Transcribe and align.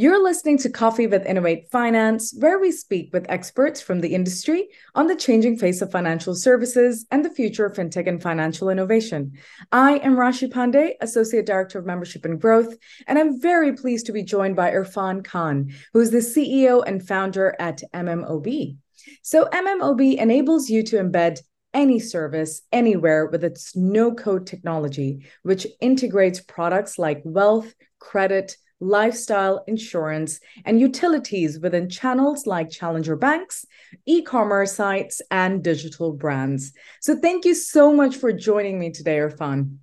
You're 0.00 0.22
listening 0.22 0.58
to 0.58 0.70
Coffee 0.70 1.08
with 1.08 1.26
Innovate 1.26 1.72
Finance, 1.72 2.32
where 2.38 2.60
we 2.60 2.70
speak 2.70 3.10
with 3.12 3.26
experts 3.28 3.80
from 3.80 3.98
the 3.98 4.14
industry 4.14 4.68
on 4.94 5.08
the 5.08 5.16
changing 5.16 5.58
face 5.58 5.82
of 5.82 5.90
financial 5.90 6.36
services 6.36 7.04
and 7.10 7.24
the 7.24 7.34
future 7.34 7.66
of 7.66 7.72
fintech 7.72 8.06
and 8.06 8.22
financial 8.22 8.68
innovation. 8.68 9.32
I 9.72 9.94
am 9.96 10.14
Rashee 10.14 10.52
Pandey, 10.52 10.92
Associate 11.00 11.44
Director 11.44 11.80
of 11.80 11.84
Membership 11.84 12.24
and 12.24 12.40
Growth, 12.40 12.76
and 13.08 13.18
I'm 13.18 13.40
very 13.40 13.72
pleased 13.72 14.06
to 14.06 14.12
be 14.12 14.22
joined 14.22 14.54
by 14.54 14.70
Irfan 14.70 15.24
Khan, 15.24 15.74
who 15.92 15.98
is 15.98 16.12
the 16.12 16.18
CEO 16.18 16.84
and 16.86 17.04
founder 17.04 17.56
at 17.58 17.82
MMOB. 17.92 18.76
So, 19.22 19.46
MMOB 19.46 20.16
enables 20.16 20.70
you 20.70 20.84
to 20.84 20.98
embed 20.98 21.40
any 21.74 21.98
service 21.98 22.62
anywhere 22.70 23.26
with 23.26 23.42
its 23.42 23.74
no 23.74 24.14
code 24.14 24.46
technology, 24.46 25.26
which 25.42 25.66
integrates 25.80 26.40
products 26.40 27.00
like 27.00 27.20
wealth, 27.24 27.74
credit, 27.98 28.56
lifestyle, 28.80 29.64
insurance, 29.66 30.40
and 30.64 30.80
utilities 30.80 31.58
within 31.58 31.88
channels 31.88 32.46
like 32.46 32.70
challenger 32.70 33.16
banks, 33.16 33.64
e 34.06 34.22
commerce 34.22 34.72
sites, 34.72 35.20
and 35.30 35.62
digital 35.62 36.12
brands. 36.12 36.72
So, 37.00 37.16
thank 37.16 37.44
you 37.44 37.54
so 37.54 37.92
much 37.92 38.16
for 38.16 38.32
joining 38.32 38.78
me 38.78 38.90
today, 38.90 39.18
Irfan. 39.18 39.78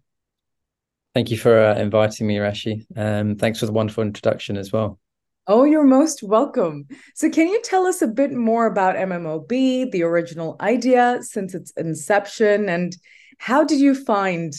Thank 1.13 1.31
you 1.31 1.37
for 1.37 1.57
uh, 1.57 1.75
inviting 1.75 2.27
me, 2.27 2.37
Rashee. 2.37 2.85
Um, 2.95 3.35
thanks 3.35 3.59
for 3.59 3.65
the 3.65 3.71
wonderful 3.71 4.03
introduction 4.03 4.57
as 4.57 4.73
well. 4.73 4.99
Oh, 5.47 5.63
you're 5.63 5.85
most 5.85 6.23
welcome. 6.23 6.87
So, 7.13 7.29
can 7.29 7.47
you 7.47 7.61
tell 7.63 7.85
us 7.85 8.01
a 8.01 8.07
bit 8.07 8.31
more 8.31 8.65
about 8.65 8.95
MMOB, 8.95 9.91
the 9.91 10.03
original 10.03 10.55
idea 10.59 11.19
since 11.21 11.53
its 11.53 11.71
inception, 11.77 12.67
and 12.67 12.95
how 13.37 13.63
did 13.63 13.79
you 13.79 13.93
find 13.93 14.53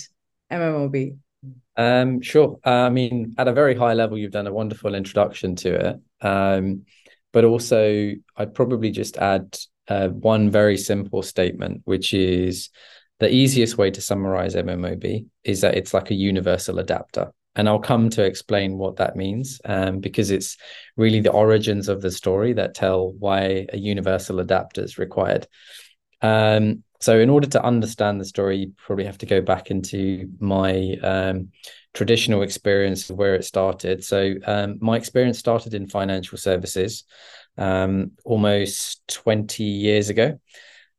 MMOB? 0.50 1.16
Um, 1.76 2.22
sure. 2.22 2.58
Uh, 2.64 2.70
I 2.70 2.90
mean, 2.90 3.34
at 3.38 3.48
a 3.48 3.52
very 3.52 3.74
high 3.74 3.94
level, 3.94 4.16
you've 4.16 4.32
done 4.32 4.46
a 4.46 4.52
wonderful 4.52 4.94
introduction 4.94 5.56
to 5.56 5.88
it. 5.90 5.96
Um, 6.26 6.86
but 7.32 7.44
also, 7.44 8.12
I'd 8.36 8.54
probably 8.54 8.90
just 8.90 9.18
add 9.18 9.56
uh, 9.88 10.08
one 10.08 10.50
very 10.50 10.77
simple 10.78 11.22
statement, 11.22 11.83
which 11.84 12.14
is 12.14 12.70
the 13.18 13.33
easiest 13.33 13.78
way 13.78 13.91
to 13.91 14.00
summarize 14.00 14.55
MMOB 14.55 15.27
is 15.44 15.60
that 15.60 15.77
it's 15.77 15.94
like 15.94 16.10
a 16.10 16.14
universal 16.14 16.78
adapter. 16.78 17.33
And 17.55 17.68
I'll 17.68 17.78
come 17.78 18.11
to 18.11 18.24
explain 18.24 18.77
what 18.77 18.96
that 18.96 19.16
means 19.16 19.61
um, 19.64 20.00
because 20.00 20.30
it's 20.30 20.58
really 20.96 21.20
the 21.20 21.33
origins 21.33 21.88
of 21.88 22.02
the 22.02 22.11
story 22.11 22.52
that 22.55 22.74
tell 22.74 23.12
why 23.12 23.66
a 23.72 23.78
universal 23.78 24.40
adapter 24.40 24.83
is 24.83 24.98
required. 24.98 25.46
Um, 26.20 26.83
so 27.00 27.19
in 27.19 27.30
order 27.30 27.47
to 27.47 27.62
understand 27.62 28.20
the 28.20 28.25
story 28.25 28.56
you 28.58 28.72
probably 28.77 29.05
have 29.05 29.19
to 29.19 29.27
go 29.27 29.41
back 29.41 29.70
into 29.70 30.30
my 30.39 30.97
um, 31.02 31.48
traditional 31.97 32.42
experience 32.42 33.08
of 33.08 33.16
where 33.16 33.34
it 33.34 33.44
started. 33.44 34.05
So 34.05 34.34
um, 34.44 34.78
my 34.80 34.97
experience 34.97 35.39
started 35.39 35.72
in 35.74 35.89
financial 35.89 36.36
services 36.36 37.05
um, 37.56 38.12
almost 38.24 39.06
20 39.08 39.64
years 39.64 40.11
ago. 40.11 40.39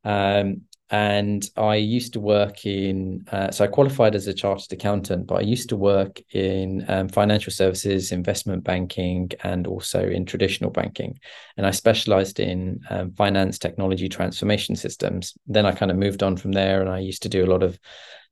Um, 0.04 0.62
and 0.90 1.50
I 1.58 1.76
used 1.76 2.14
to 2.14 2.20
work 2.20 2.66
in. 2.66 3.26
Uh, 3.32 3.52
so 3.52 3.66
I 3.66 3.68
qualified 3.68 4.16
as 4.16 4.28
a 4.28 4.34
chartered 4.34 4.72
accountant, 4.72 5.28
but 5.28 5.40
I 5.40 5.42
used 5.42 5.70
to 5.70 5.76
work 5.76 6.22
in 6.32 6.86
um, 6.88 7.10
financial 7.10 7.52
services, 7.52 8.12
investment 8.12 8.64
banking, 8.64 9.32
and 9.44 9.68
also 9.68 10.08
in 10.08 10.26
traditional 10.26 10.70
banking. 10.70 11.20
And 11.58 11.66
I 11.66 11.72
specialized 11.72 12.40
in 12.40 12.80
um, 12.90 13.12
finance 13.12 13.60
technology 13.60 14.08
transformation 14.08 14.76
systems. 14.76 15.38
Then 15.46 15.66
I 15.66 15.74
kind 15.74 15.92
of 15.92 15.98
moved 15.98 16.24
on 16.24 16.38
from 16.38 16.54
there, 16.54 16.80
and 16.80 16.90
I 16.90 17.00
used 17.00 17.24
to 17.24 17.30
do 17.30 17.44
a 17.44 17.52
lot 17.52 17.64
of 17.64 17.78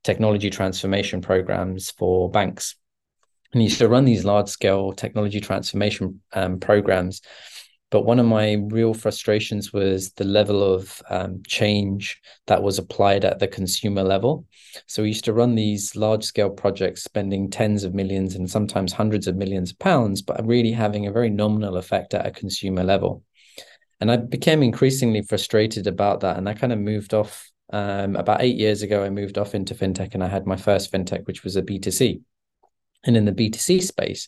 technology 0.04 0.50
transformation 0.50 1.22
programs 1.22 1.92
for 1.92 2.32
banks. 2.32 2.76
And 3.52 3.64
used 3.64 3.80
to 3.80 3.90
run 3.90 4.06
these 4.06 4.26
large 4.26 4.50
scale 4.50 4.92
technology 4.94 5.40
transformation 5.40 6.22
um, 6.34 6.60
programs 6.60 7.22
but 7.92 8.04
one 8.04 8.20
of 8.20 8.26
my 8.26 8.54
real 8.54 8.94
frustrations 8.94 9.72
was 9.72 10.12
the 10.14 10.24
level 10.24 10.64
of 10.64 11.02
um, 11.10 11.42
change 11.48 12.20
that 12.48 12.64
was 12.64 12.80
applied 12.80 13.24
at 13.24 13.40
the 13.40 13.48
consumer 13.48 14.04
level. 14.04 14.46
So 14.88 15.04
we 15.04 15.10
used 15.10 15.26
to 15.26 15.34
run 15.34 15.56
these 15.56 15.96
large 15.96 16.24
scale 16.24 16.50
projects, 16.50 17.04
spending 17.04 17.50
tens 17.50 17.84
of 17.84 17.94
millions 17.94 18.36
and 18.36 18.50
sometimes 18.50 18.92
hundreds 18.92 19.28
of 19.28 19.36
millions 19.36 19.72
of 19.72 19.80
pounds, 19.80 20.22
but 20.22 20.46
really 20.46 20.72
having 20.72 21.06
a 21.06 21.12
very 21.12 21.30
nominal 21.30 21.78
effect 21.78 22.14
at 22.14 22.26
a 22.26 22.32
consumer 22.32 22.84
level. 22.84 23.24
And 24.02 24.12
I 24.12 24.18
became 24.18 24.64
increasingly 24.64 25.22
frustrated 25.22 25.88
about 25.88 26.22
that. 26.22 26.38
And 26.38 26.50
I 26.50 26.54
kind 26.54 26.74
of 26.74 26.80
moved 26.80 27.14
off 27.14 27.50
um, 27.72 28.16
about 28.16 28.42
eight 28.42 28.58
years 28.58 28.82
ago. 28.82 29.04
I 29.04 29.10
moved 29.10 29.38
off 29.38 29.56
into 29.56 29.76
fintech 29.76 30.14
and 30.14 30.24
I 30.24 30.28
had 30.28 30.46
my 30.46 30.58
first 30.58 30.92
fintech, 30.92 31.28
which 31.28 31.44
was 31.44 31.56
a 31.56 31.62
B2C. 31.62 32.22
And 33.06 33.16
in 33.16 33.26
the 33.26 33.32
B2C 33.32 33.84
space, 33.84 34.28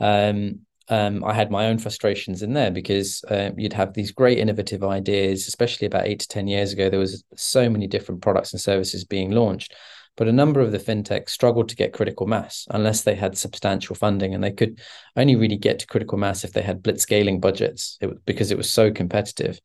um, 0.00 0.60
um, 0.88 1.22
I 1.24 1.34
had 1.34 1.50
my 1.50 1.66
own 1.66 1.78
frustrations 1.78 2.42
in 2.42 2.54
there 2.54 2.70
because 2.70 3.22
uh, 3.24 3.50
you'd 3.56 3.74
have 3.74 3.92
these 3.92 4.10
great 4.10 4.38
innovative 4.38 4.82
ideas, 4.82 5.46
especially 5.46 5.86
about 5.86 6.06
eight 6.06 6.20
to 6.20 6.28
10 6.28 6.48
years 6.48 6.72
ago. 6.72 6.88
There 6.88 6.98
was 6.98 7.24
so 7.36 7.68
many 7.68 7.86
different 7.86 8.22
products 8.22 8.52
and 8.52 8.60
services 8.60 9.04
being 9.04 9.30
launched, 9.30 9.74
but 10.16 10.28
a 10.28 10.32
number 10.32 10.60
of 10.60 10.72
the 10.72 10.78
fintechs 10.78 11.30
struggled 11.30 11.68
to 11.68 11.76
get 11.76 11.92
critical 11.92 12.26
mass 12.26 12.66
unless 12.70 13.02
they 13.02 13.14
had 13.14 13.36
substantial 13.36 13.94
funding. 13.94 14.34
And 14.34 14.42
they 14.42 14.50
could 14.50 14.80
only 15.14 15.36
really 15.36 15.58
get 15.58 15.78
to 15.80 15.86
critical 15.86 16.16
mass 16.16 16.42
if 16.42 16.52
they 16.52 16.62
had 16.62 16.82
blitzscaling 16.82 17.40
budgets 17.40 17.98
it, 18.00 18.24
because 18.24 18.50
it 18.50 18.56
was 18.56 18.70
so 18.70 18.90
competitive. 18.90 19.60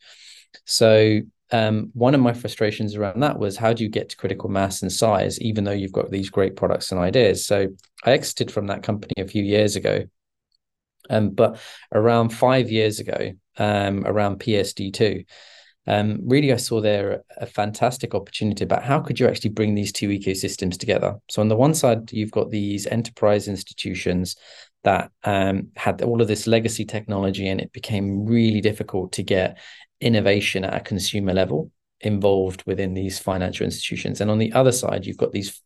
So 0.66 1.22
um, 1.51 1.91
one 1.94 2.16
of 2.16 2.22
my 2.22 2.34
frustrations 2.34 2.95
around 2.95 3.22
that 3.22 3.40
was 3.40 3.55
how 3.55 3.72
do 3.72 3.84
you 3.84 3.90
get 3.90 4.09
to 4.09 4.17
critical 4.17 4.50
mass 4.50 4.81
and 4.81 4.91
size, 4.91 5.40
even 5.40 5.63
though 5.63 5.72
you've 5.72 5.94
got 5.94 6.11
these 6.11 6.29
great 6.29 6.57
products 6.57 6.91
and 6.91 7.00
ideas? 7.00 7.45
So 7.45 7.67
I 8.03 8.11
exited 8.11 8.51
from 8.51 8.67
that 8.67 8.84
company 8.84 9.13
a 9.19 9.28
few 9.28 9.44
years 9.44 9.78
ago 9.78 10.03
um, 11.09 11.31
but 11.31 11.59
around 11.94 12.30
five 12.30 12.72
years 12.72 13.00
ago, 13.00 13.31
um, 13.58 14.03
around 14.06 14.40
PSD2, 14.40 15.25
um, 15.86 16.19
really 16.24 16.53
I 16.53 16.58
saw 16.58 16.80
there 16.80 17.24
a 17.38 17.46
fantastic 17.46 18.16
opportunity 18.16 18.64
about 18.64 18.84
how 18.84 19.02
could 19.02 19.19
you 19.19 19.28
actually 19.28 19.50
bring 19.50 19.75
these 19.75 19.91
two 19.91 20.08
ecosystems 20.09 20.78
together. 20.78 21.16
So 21.30 21.41
on 21.41 21.50
the 21.50 21.58
one 21.58 21.74
side, 21.74 22.12
you've 22.12 22.31
got 22.31 22.52
these 22.52 22.88
enterprise 22.88 23.47
institutions 23.47 24.36
that 24.84 25.12
um, 25.24 25.69
had 25.75 26.02
all 26.02 26.22
of 26.22 26.28
this 26.28 26.47
legacy 26.47 26.86
technology, 26.86 27.47
and 27.47 27.59
it 27.59 27.74
became 27.74 28.25
really 28.25 28.62
difficult 28.62 29.12
to 29.14 29.24
get 29.24 29.58
innovation 30.00 30.64
at 30.64 30.75
a 30.75 30.80
consumer 30.80 31.34
level 31.34 31.72
involved 32.02 32.64
within 32.66 32.94
these 32.94 33.20
financial 33.20 33.66
institutions. 33.66 34.22
And 34.22 34.30
on 34.30 34.38
the 34.38 34.52
other 34.53 34.72
side, 34.72 35.06
you've 35.06 35.18
got 35.18 35.31
these 35.31 35.62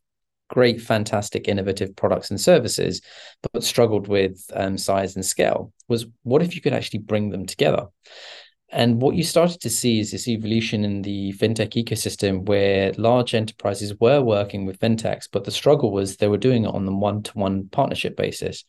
great, 0.50 0.82
fantastic, 0.82 1.48
innovative 1.48 1.96
products 1.96 2.30
and 2.30 2.40
services, 2.40 3.02
but 3.52 3.64
struggled 3.64 4.08
with 4.08 4.44
um, 4.54 4.78
size 4.78 5.16
and 5.16 5.26
scale 5.26 5.74
was 5.88 6.06
what 6.24 6.42
if 6.42 6.56
you 6.56 6.62
could 6.62 6.74
actually 6.74 7.00
bring 7.00 7.30
them 7.30 7.46
together? 7.46 7.88
And 8.70 9.02
what 9.02 9.16
you 9.16 9.24
started 9.24 9.62
to 9.62 9.70
see 9.70 10.00
is 10.00 10.12
this 10.12 10.28
evolution 10.28 10.84
in 10.84 11.02
the 11.02 11.34
fintech 11.34 11.82
ecosystem 11.82 12.46
where 12.46 12.92
large 12.98 13.34
enterprises 13.34 13.96
were 14.00 14.22
working 14.22 14.66
with 14.66 14.80
fintechs, 14.80 15.30
but 15.32 15.46
the 15.46 15.52
struggle 15.52 15.92
was 15.92 16.18
they 16.18 16.28
were 16.28 16.38
doing 16.38 16.66
it 16.66 16.74
on 16.74 16.86
the 16.86 16.94
one 16.94 17.24
to 17.24 17.32
one 17.34 17.70
partnership 17.70 18.18
basis. 18.18 18.66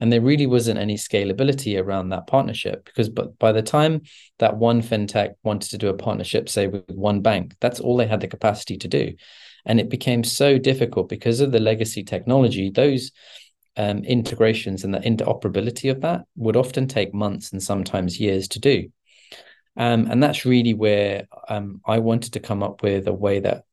And 0.00 0.12
there 0.12 0.20
really 0.20 0.46
wasn't 0.46 0.80
any 0.80 0.96
scalability 0.96 1.80
around 1.80 2.08
that 2.08 2.26
partnership 2.26 2.84
because 2.84 3.08
but 3.08 3.38
by 3.38 3.52
the 3.52 3.62
time 3.62 4.02
that 4.40 4.56
one 4.56 4.82
fintech 4.82 5.34
wanted 5.42 5.70
to 5.70 5.78
do 5.78 5.88
a 5.88 5.94
partnership, 5.94 6.48
say 6.48 6.66
with 6.66 6.84
one 6.88 7.20
bank, 7.20 7.54
that's 7.60 7.80
all 7.80 7.96
they 7.96 8.06
had 8.06 8.20
the 8.20 8.28
capacity 8.28 8.76
to 8.78 8.88
do. 8.88 9.14
And 9.66 9.80
it 9.80 9.90
became 9.90 10.24
so 10.24 10.58
difficult 10.58 11.08
because 11.08 11.40
of 11.40 11.52
the 11.52 11.60
legacy 11.60 12.04
technology. 12.04 12.70
Those 12.70 13.10
um, 13.76 14.04
integrations 14.04 14.84
and 14.84 14.94
the 14.94 15.00
interoperability 15.00 15.90
of 15.90 16.00
that 16.00 16.22
would 16.36 16.56
often 16.56 16.86
take 16.88 17.12
months 17.12 17.52
and 17.52 17.62
sometimes 17.62 18.20
years 18.20 18.48
to 18.48 18.60
do. 18.60 18.88
Um, 19.76 20.10
and 20.10 20.22
that's 20.22 20.46
really 20.46 20.72
where 20.72 21.26
um, 21.48 21.80
I 21.84 21.98
wanted 21.98 22.32
to 22.32 22.40
come 22.40 22.62
up 22.62 22.82
with 22.82 23.06
a 23.08 23.12
way 23.12 23.40
that 23.40 23.64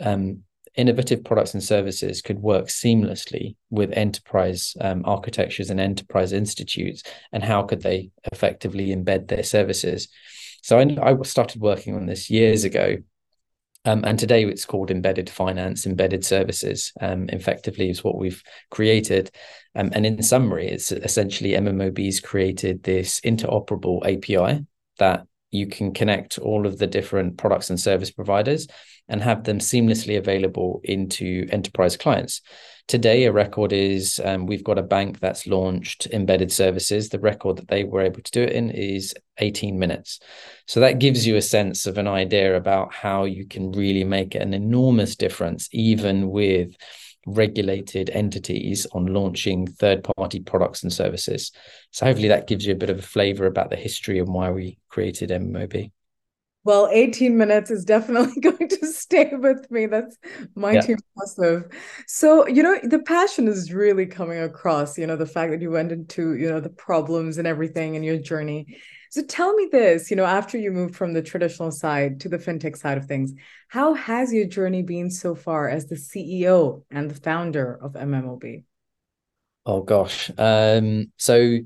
um, 0.00 0.42
innovative 0.74 1.22
products 1.22 1.54
and 1.54 1.62
services 1.62 2.22
could 2.22 2.38
work 2.38 2.66
seamlessly 2.66 3.56
with 3.70 3.92
enterprise 3.92 4.74
um, 4.80 5.02
architectures 5.04 5.70
and 5.70 5.78
enterprise 5.78 6.32
institutes, 6.32 7.02
and 7.30 7.44
how 7.44 7.62
could 7.62 7.82
they 7.82 8.10
effectively 8.32 8.88
embed 8.88 9.28
their 9.28 9.44
services. 9.44 10.08
So 10.62 10.78
I, 10.78 11.10
I 11.10 11.22
started 11.22 11.60
working 11.60 11.94
on 11.94 12.06
this 12.06 12.30
years 12.30 12.64
ago, 12.64 12.96
um, 13.84 14.04
and 14.04 14.18
today 14.18 14.44
it's 14.44 14.64
called 14.64 14.90
embedded 14.90 15.28
finance, 15.28 15.86
embedded 15.86 16.24
services, 16.24 16.92
um, 17.00 17.28
effectively 17.30 17.90
is 17.90 18.04
what 18.04 18.16
we've 18.16 18.42
created. 18.70 19.30
Um, 19.74 19.90
and 19.92 20.06
in 20.06 20.22
summary, 20.22 20.68
it's 20.68 20.92
essentially 20.92 21.52
MMOB's 21.52 22.20
created 22.20 22.82
this 22.82 23.20
interoperable 23.22 24.04
API 24.04 24.64
that 24.98 25.26
you 25.52 25.66
can 25.68 25.92
connect 25.92 26.38
all 26.38 26.66
of 26.66 26.78
the 26.78 26.86
different 26.88 27.38
products 27.38 27.70
and 27.70 27.78
service 27.78 28.10
providers 28.10 28.66
and 29.08 29.22
have 29.22 29.44
them 29.44 29.58
seamlessly 29.58 30.16
available 30.16 30.80
into 30.82 31.46
enterprise 31.50 31.96
clients. 31.96 32.40
Today, 32.88 33.24
a 33.24 33.32
record 33.32 33.72
is 33.72 34.20
um, 34.24 34.46
we've 34.46 34.64
got 34.64 34.78
a 34.78 34.82
bank 34.82 35.20
that's 35.20 35.46
launched 35.46 36.06
embedded 36.06 36.50
services. 36.50 37.08
The 37.08 37.20
record 37.20 37.58
that 37.58 37.68
they 37.68 37.84
were 37.84 38.00
able 38.00 38.22
to 38.22 38.30
do 38.32 38.42
it 38.42 38.52
in 38.52 38.70
is 38.70 39.14
18 39.38 39.78
minutes. 39.78 40.18
So 40.66 40.80
that 40.80 40.98
gives 40.98 41.26
you 41.26 41.36
a 41.36 41.42
sense 41.42 41.86
of 41.86 41.96
an 41.96 42.08
idea 42.08 42.56
about 42.56 42.92
how 42.92 43.24
you 43.24 43.46
can 43.46 43.70
really 43.72 44.04
make 44.04 44.34
an 44.34 44.52
enormous 44.52 45.14
difference, 45.14 45.68
even 45.72 46.30
with 46.30 46.74
regulated 47.26 48.10
entities 48.10 48.86
on 48.92 49.06
launching 49.06 49.66
third 49.66 50.02
party 50.16 50.40
products 50.40 50.82
and 50.82 50.92
services. 50.92 51.52
So 51.90 52.06
hopefully 52.06 52.28
that 52.28 52.46
gives 52.46 52.66
you 52.66 52.72
a 52.72 52.76
bit 52.76 52.90
of 52.90 52.98
a 52.98 53.02
flavor 53.02 53.46
about 53.46 53.70
the 53.70 53.76
history 53.76 54.18
and 54.18 54.28
why 54.28 54.50
we 54.50 54.78
created 54.88 55.30
MMOB. 55.30 55.90
Well, 56.64 56.88
18 56.92 57.36
minutes 57.36 57.70
is 57.70 57.84
definitely 57.84 58.40
going 58.40 58.68
to 58.68 58.86
stay 58.86 59.32
with 59.34 59.68
me. 59.70 59.86
That's 59.86 60.16
mighty 60.54 60.92
yeah. 60.92 60.96
impressive. 61.16 61.72
So, 62.06 62.46
you 62.46 62.62
know, 62.62 62.78
the 62.82 63.00
passion 63.00 63.48
is 63.48 63.72
really 63.72 64.06
coming 64.06 64.38
across, 64.38 64.96
you 64.96 65.06
know, 65.06 65.16
the 65.16 65.26
fact 65.26 65.50
that 65.50 65.60
you 65.60 65.70
went 65.70 65.90
into, 65.90 66.34
you 66.34 66.48
know, 66.48 66.60
the 66.60 66.70
problems 66.70 67.38
and 67.38 67.48
everything 67.48 67.96
in 67.96 68.02
your 68.02 68.18
journey. 68.18 68.78
So 69.12 69.22
tell 69.22 69.52
me 69.52 69.68
this, 69.70 70.10
you 70.10 70.16
know, 70.16 70.24
after 70.24 70.56
you 70.56 70.70
moved 70.70 70.96
from 70.96 71.12
the 71.12 71.20
traditional 71.20 71.70
side 71.70 72.18
to 72.20 72.30
the 72.30 72.38
fintech 72.38 72.78
side 72.78 72.96
of 72.96 73.04
things, 73.04 73.34
how 73.68 73.92
has 73.92 74.32
your 74.32 74.46
journey 74.46 74.82
been 74.82 75.10
so 75.10 75.34
far 75.34 75.68
as 75.68 75.84
the 75.84 75.96
CEO 75.96 76.82
and 76.90 77.10
the 77.10 77.20
founder 77.20 77.78
of 77.82 77.92
MMOB? 77.92 78.64
Oh 79.66 79.82
gosh. 79.82 80.30
Um, 80.38 81.12
so 81.18 81.58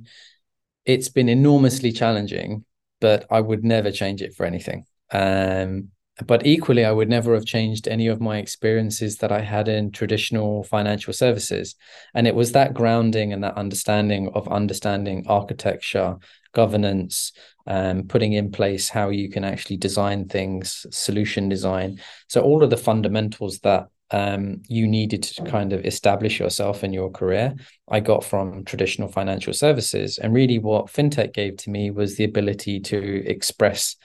it's 0.85 1.09
been 1.09 1.29
enormously 1.29 1.93
challenging, 1.93 2.65
but 3.01 3.27
I 3.31 3.41
would 3.41 3.63
never 3.63 3.93
change 3.93 4.23
it 4.23 4.35
for 4.35 4.45
anything. 4.45 4.85
Um, 5.13 5.93
but 6.25 6.47
equally, 6.47 6.85
I 6.85 6.93
would 6.93 7.11
never 7.11 7.35
have 7.35 7.45
changed 7.45 7.87
any 7.87 8.07
of 8.07 8.23
my 8.23 8.39
experiences 8.39 9.19
that 9.19 9.31
I 9.31 9.41
had 9.41 9.69
in 9.69 9.91
traditional 9.91 10.65
financial 10.65 11.13
services. 11.13 11.75
And 12.15 12.27
it 12.27 12.35
was 12.35 12.53
that 12.53 12.73
grounding 12.73 13.35
and 13.35 13.45
that 13.45 13.59
understanding 13.59 14.31
of 14.35 14.49
understanding 14.49 15.27
architecture, 15.29 16.17
governance, 16.55 17.33
um, 17.67 18.05
putting 18.05 18.33
in 18.33 18.51
place 18.51 18.89
how 18.89 19.11
you 19.11 19.29
can 19.29 19.45
actually 19.45 19.77
design 19.77 20.27
things, 20.27 20.87
solution 20.91 21.51
design. 21.51 22.01
So 22.29 22.41
all 22.41 22.63
of 22.63 22.71
the 22.71 22.79
fundamentals 22.79 23.59
that 23.59 23.89
um, 24.11 24.63
you 24.69 24.87
needed 24.87 25.23
to 25.25 25.45
kind 25.45 25.73
of 25.75 25.85
establish 25.85 26.39
yourself 26.39 26.83
in 26.83 26.95
your 26.95 27.11
career, 27.11 27.57
I 27.91 28.01
got 28.01 28.25
from 28.25 28.65
traditional 28.65 29.09
financial 29.09 29.53
services. 29.53 30.17
And 30.17 30.33
really, 30.33 30.59
what 30.59 30.87
fintech 30.87 31.35
gave 31.35 31.59
to 31.59 31.71
me 31.71 31.91
was 31.91 32.17
the 32.17 32.25
ability 32.25 32.81
to 32.81 33.27
express 33.27 33.97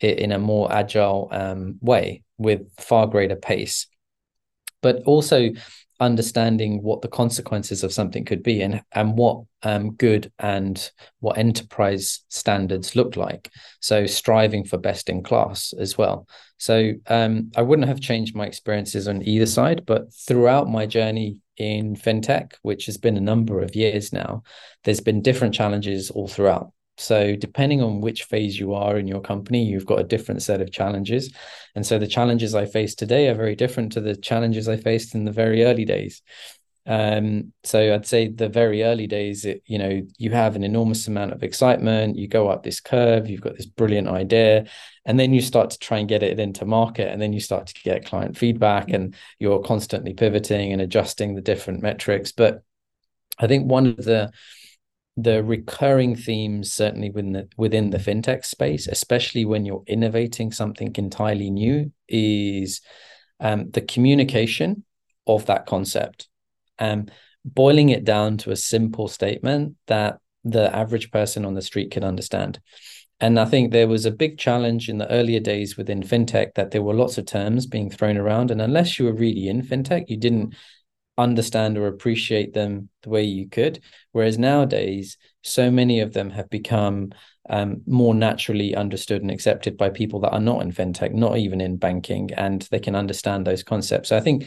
it 0.00 0.18
in 0.18 0.32
a 0.32 0.38
more 0.38 0.72
agile 0.72 1.28
um, 1.32 1.78
way 1.80 2.22
with 2.38 2.62
far 2.78 3.06
greater 3.06 3.36
pace. 3.36 3.86
But 4.82 5.02
also 5.04 5.50
understanding 6.00 6.82
what 6.82 7.00
the 7.00 7.08
consequences 7.08 7.82
of 7.82 7.92
something 7.92 8.24
could 8.24 8.42
be 8.42 8.60
and 8.60 8.82
and 8.92 9.16
what 9.16 9.42
um, 9.62 9.94
good 9.94 10.30
and 10.38 10.90
what 11.20 11.38
enterprise 11.38 12.20
standards 12.28 12.94
look 12.94 13.16
like 13.16 13.50
so 13.80 14.04
striving 14.04 14.64
for 14.64 14.76
best 14.76 15.08
in 15.08 15.22
class 15.22 15.72
as 15.78 15.96
well 15.96 16.28
so 16.58 16.92
um, 17.06 17.50
i 17.56 17.62
wouldn't 17.62 17.88
have 17.88 18.00
changed 18.00 18.36
my 18.36 18.44
experiences 18.44 19.08
on 19.08 19.26
either 19.26 19.46
side 19.46 19.86
but 19.86 20.12
throughout 20.12 20.68
my 20.68 20.84
journey 20.84 21.40
in 21.56 21.96
fintech 21.96 22.52
which 22.60 22.84
has 22.84 22.98
been 22.98 23.16
a 23.16 23.20
number 23.20 23.62
of 23.62 23.74
years 23.74 24.12
now 24.12 24.42
there's 24.84 25.00
been 25.00 25.22
different 25.22 25.54
challenges 25.54 26.10
all 26.10 26.28
throughout 26.28 26.72
so, 26.98 27.36
depending 27.36 27.82
on 27.82 28.00
which 28.00 28.24
phase 28.24 28.58
you 28.58 28.74
are 28.74 28.96
in 28.96 29.06
your 29.06 29.20
company, 29.20 29.64
you've 29.64 29.86
got 29.86 30.00
a 30.00 30.04
different 30.04 30.42
set 30.42 30.62
of 30.62 30.72
challenges. 30.72 31.32
And 31.74 31.84
so, 31.84 31.98
the 31.98 32.06
challenges 32.06 32.54
I 32.54 32.64
face 32.64 32.94
today 32.94 33.28
are 33.28 33.34
very 33.34 33.54
different 33.54 33.92
to 33.92 34.00
the 34.00 34.16
challenges 34.16 34.68
I 34.68 34.76
faced 34.76 35.14
in 35.14 35.24
the 35.24 35.32
very 35.32 35.64
early 35.64 35.84
days. 35.84 36.22
Um, 36.86 37.52
so, 37.64 37.94
I'd 37.94 38.06
say 38.06 38.28
the 38.28 38.48
very 38.48 38.82
early 38.82 39.06
days, 39.06 39.44
it, 39.44 39.62
you 39.66 39.76
know, 39.76 40.02
you 40.16 40.30
have 40.30 40.56
an 40.56 40.64
enormous 40.64 41.06
amount 41.06 41.32
of 41.32 41.42
excitement. 41.42 42.16
You 42.16 42.28
go 42.28 42.48
up 42.48 42.62
this 42.62 42.80
curve, 42.80 43.28
you've 43.28 43.42
got 43.42 43.56
this 43.56 43.66
brilliant 43.66 44.08
idea, 44.08 44.64
and 45.04 45.20
then 45.20 45.34
you 45.34 45.42
start 45.42 45.70
to 45.70 45.78
try 45.78 45.98
and 45.98 46.08
get 46.08 46.22
it 46.22 46.40
into 46.40 46.64
market, 46.64 47.12
and 47.12 47.20
then 47.20 47.34
you 47.34 47.40
start 47.40 47.66
to 47.66 47.74
get 47.82 48.06
client 48.06 48.38
feedback, 48.38 48.88
and 48.88 49.14
you're 49.38 49.62
constantly 49.62 50.14
pivoting 50.14 50.72
and 50.72 50.80
adjusting 50.80 51.34
the 51.34 51.42
different 51.42 51.82
metrics. 51.82 52.32
But 52.32 52.62
I 53.38 53.46
think 53.48 53.70
one 53.70 53.86
of 53.86 54.02
the 54.02 54.32
the 55.16 55.42
recurring 55.42 56.14
themes 56.14 56.72
certainly 56.72 57.10
within 57.10 57.32
the 57.32 57.48
within 57.56 57.90
the 57.90 57.98
fintech 57.98 58.44
space, 58.44 58.86
especially 58.86 59.44
when 59.44 59.64
you're 59.64 59.84
innovating 59.86 60.52
something 60.52 60.94
entirely 60.96 61.50
new, 61.50 61.90
is 62.08 62.80
um, 63.40 63.70
the 63.70 63.80
communication 63.80 64.84
of 65.26 65.46
that 65.46 65.66
concept. 65.66 66.28
Um, 66.78 67.06
boiling 67.44 67.90
it 67.90 68.04
down 68.04 68.36
to 68.38 68.50
a 68.50 68.56
simple 68.56 69.08
statement 69.08 69.76
that 69.86 70.18
the 70.44 70.74
average 70.74 71.10
person 71.10 71.44
on 71.44 71.54
the 71.54 71.62
street 71.62 71.90
can 71.90 72.04
understand. 72.04 72.60
And 73.18 73.40
I 73.40 73.46
think 73.46 73.72
there 73.72 73.88
was 73.88 74.04
a 74.04 74.10
big 74.10 74.36
challenge 74.36 74.88
in 74.90 74.98
the 74.98 75.10
earlier 75.10 75.40
days 75.40 75.76
within 75.76 76.02
fintech 76.02 76.54
that 76.54 76.70
there 76.70 76.82
were 76.82 76.92
lots 76.92 77.16
of 77.16 77.24
terms 77.24 77.66
being 77.66 77.88
thrown 77.88 78.18
around. 78.18 78.50
And 78.50 78.60
unless 78.60 78.98
you 78.98 79.06
were 79.06 79.14
really 79.14 79.48
in 79.48 79.62
fintech, 79.62 80.04
you 80.08 80.18
didn't 80.18 80.54
understand 81.18 81.78
or 81.78 81.86
appreciate 81.86 82.52
them 82.52 82.88
the 83.02 83.10
way 83.10 83.22
you 83.22 83.48
could. 83.48 83.80
Whereas 84.12 84.38
nowadays, 84.38 85.16
so 85.42 85.70
many 85.70 86.00
of 86.00 86.12
them 86.12 86.30
have 86.30 86.50
become 86.50 87.12
um, 87.48 87.82
more 87.86 88.14
naturally 88.14 88.74
understood 88.74 89.22
and 89.22 89.30
accepted 89.30 89.76
by 89.76 89.90
people 89.90 90.20
that 90.20 90.32
are 90.32 90.40
not 90.40 90.62
in 90.62 90.72
fintech, 90.72 91.12
not 91.12 91.38
even 91.38 91.60
in 91.60 91.76
banking, 91.76 92.32
and 92.34 92.62
they 92.70 92.80
can 92.80 92.94
understand 92.94 93.46
those 93.46 93.62
concepts. 93.62 94.08
So 94.08 94.16
I 94.16 94.20
think 94.20 94.46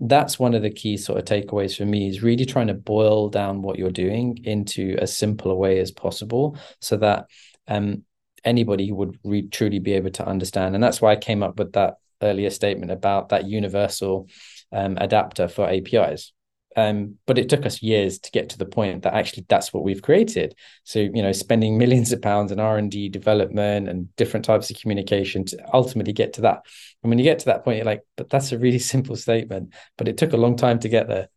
that's 0.00 0.38
one 0.38 0.54
of 0.54 0.62
the 0.62 0.70
key 0.70 0.96
sort 0.96 1.18
of 1.18 1.24
takeaways 1.24 1.76
for 1.76 1.84
me 1.84 2.08
is 2.08 2.22
really 2.22 2.44
trying 2.44 2.68
to 2.68 2.74
boil 2.74 3.28
down 3.28 3.62
what 3.62 3.78
you're 3.78 3.90
doing 3.90 4.38
into 4.44 4.96
as 5.00 5.16
simple 5.16 5.50
a 5.50 5.56
way 5.56 5.80
as 5.80 5.90
possible 5.90 6.56
so 6.80 6.96
that 6.96 7.26
um, 7.66 8.04
anybody 8.44 8.92
would 8.92 9.18
re- 9.24 9.48
truly 9.48 9.80
be 9.80 9.94
able 9.94 10.10
to 10.10 10.26
understand. 10.26 10.74
And 10.74 10.82
that's 10.82 11.00
why 11.00 11.12
I 11.12 11.16
came 11.16 11.42
up 11.42 11.58
with 11.58 11.72
that 11.72 11.94
earlier 12.22 12.50
statement 12.50 12.90
about 12.90 13.30
that 13.30 13.46
universal 13.46 14.28
um, 14.72 14.96
adapter 15.00 15.48
for 15.48 15.68
APIs. 15.68 16.32
Um, 16.76 17.16
but 17.26 17.38
it 17.38 17.48
took 17.48 17.66
us 17.66 17.82
years 17.82 18.20
to 18.20 18.30
get 18.30 18.50
to 18.50 18.58
the 18.58 18.66
point 18.66 19.02
that 19.02 19.14
actually 19.14 19.46
that's 19.48 19.72
what 19.72 19.82
we've 19.82 20.02
created. 20.02 20.54
So 20.84 21.00
you 21.00 21.22
know, 21.22 21.32
spending 21.32 21.76
millions 21.78 22.12
of 22.12 22.22
pounds 22.22 22.52
in 22.52 22.60
R 22.60 22.78
and 22.78 22.90
D 22.90 23.08
development 23.08 23.88
and 23.88 24.14
different 24.16 24.44
types 24.44 24.70
of 24.70 24.78
communication 24.78 25.44
to 25.46 25.58
ultimately 25.74 26.12
get 26.12 26.34
to 26.34 26.42
that. 26.42 26.62
And 27.02 27.10
when 27.10 27.18
you 27.18 27.24
get 27.24 27.40
to 27.40 27.46
that 27.46 27.64
point, 27.64 27.78
you're 27.78 27.86
like, 27.86 28.02
but 28.16 28.30
that's 28.30 28.52
a 28.52 28.58
really 28.58 28.78
simple 28.94 29.16
statement. 29.16 29.74
But 29.96 30.08
it 30.08 30.18
took 30.18 30.32
a 30.32 30.36
long 30.38 30.56
time 30.56 30.78
to 30.80 30.88
get 30.88 31.08
there. 31.08 31.28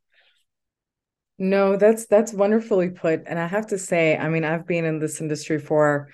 No, 1.40 1.76
that's 1.76 2.06
that's 2.06 2.34
wonderfully 2.34 2.90
put. 2.90 3.24
And 3.26 3.40
I 3.40 3.48
have 3.48 3.68
to 3.68 3.80
say, 3.80 4.16
I 4.16 4.30
mean, 4.30 4.44
I've 4.44 4.68
been 4.68 4.86
in 4.86 5.00
this 5.00 5.22
industry 5.22 5.58
for 5.58 6.10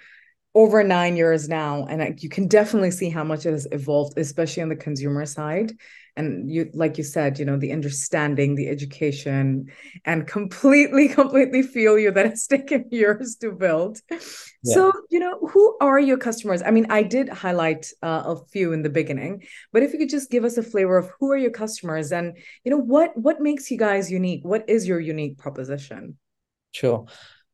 over 0.55 0.83
nine 0.83 1.17
years 1.17 1.49
now, 1.49 1.85
and 1.85 2.21
you 2.23 2.29
can 2.29 2.47
definitely 2.47 2.91
see 2.91 3.09
how 3.09 3.25
much 3.25 3.45
it 3.45 3.51
has 3.51 3.67
evolved, 3.71 4.17
especially 4.17 4.63
on 4.63 4.69
the 4.69 4.75
consumer 4.77 5.25
side 5.25 5.73
and 6.17 6.51
you 6.51 6.69
like 6.73 6.97
you 6.97 7.03
said 7.03 7.39
you 7.39 7.45
know 7.45 7.57
the 7.57 7.71
understanding 7.71 8.55
the 8.55 8.67
education 8.67 9.67
and 10.05 10.27
completely 10.27 11.07
completely 11.19 11.61
feel 11.61 11.97
you 11.97 12.11
that 12.11 12.25
it's 12.25 12.47
taken 12.47 12.85
years 12.91 13.35
to 13.37 13.51
build. 13.51 13.99
Yeah. 14.09 14.17
so 14.63 14.93
you 15.09 15.19
know 15.19 15.39
who 15.51 15.77
are 15.79 15.99
your 15.99 16.17
customers? 16.17 16.61
I 16.61 16.71
mean 16.71 16.87
i 16.89 17.03
did 17.03 17.29
highlight 17.29 17.87
uh, 18.01 18.23
a 18.25 18.35
few 18.51 18.73
in 18.73 18.81
the 18.81 18.89
beginning 18.89 19.43
but 19.71 19.83
if 19.83 19.93
you 19.93 19.99
could 19.99 20.09
just 20.09 20.29
give 20.29 20.43
us 20.43 20.57
a 20.57 20.63
flavor 20.63 20.97
of 20.97 21.09
who 21.19 21.31
are 21.31 21.37
your 21.37 21.51
customers 21.51 22.11
and 22.11 22.37
you 22.63 22.71
know 22.71 22.81
what 22.81 23.15
what 23.15 23.39
makes 23.39 23.69
you 23.71 23.77
guys 23.77 24.11
unique? 24.11 24.43
What 24.43 24.69
is 24.69 24.87
your 24.87 24.99
unique 24.99 25.37
proposition? 25.37 26.17
Sure. 26.71 27.05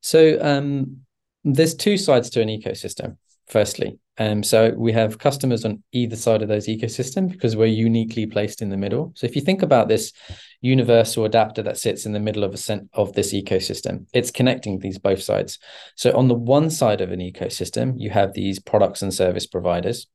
So 0.01 0.38
um 0.41 1.01
there's 1.43 1.75
two 1.75 1.98
sides 1.98 2.29
to 2.32 2.41
an 2.41 2.48
ecosystem 2.48 3.17
firstly 3.48 4.00
um, 4.20 4.44
so 4.44 4.74
we 4.78 4.92
have 4.92 5.18
customers 5.18 5.66
on 5.66 5.82
either 5.92 6.16
side 6.16 6.44
of 6.44 6.48
those 6.48 6.68
ecosystem 6.68 7.32
because 7.32 7.56
we're 7.56 7.66
uniquely 7.66 8.28
placed 8.28 8.62
in 8.62 8.70
the 8.70 8.78
middle. 8.78 9.12
So 9.16 9.26
if 9.26 9.36
you 9.36 9.42
think 9.42 9.64
about 9.64 9.88
this 9.88 10.14
universal 10.62 11.26
adapter 11.26 11.64
that 11.64 11.80
sits 11.80 12.06
in 12.06 12.14
the 12.14 12.20
middle 12.20 12.44
of 12.44 12.54
a 12.54 12.58
cent- 12.58 12.90
of 12.94 13.14
this 13.14 13.34
ecosystem, 13.34 14.06
it's 14.14 14.30
connecting 14.30 14.78
these 14.78 15.00
both 15.00 15.22
sides. 15.22 15.58
So 15.96 16.16
on 16.16 16.28
the 16.28 16.36
one 16.36 16.70
side 16.70 17.02
of 17.02 17.12
an 17.12 17.22
ecosystem, 17.22 17.96
you 17.98 18.12
have 18.12 18.34
these 18.34 18.60
products 18.60 19.02
and 19.02 19.14
service 19.14 19.48
providers. 19.48 20.08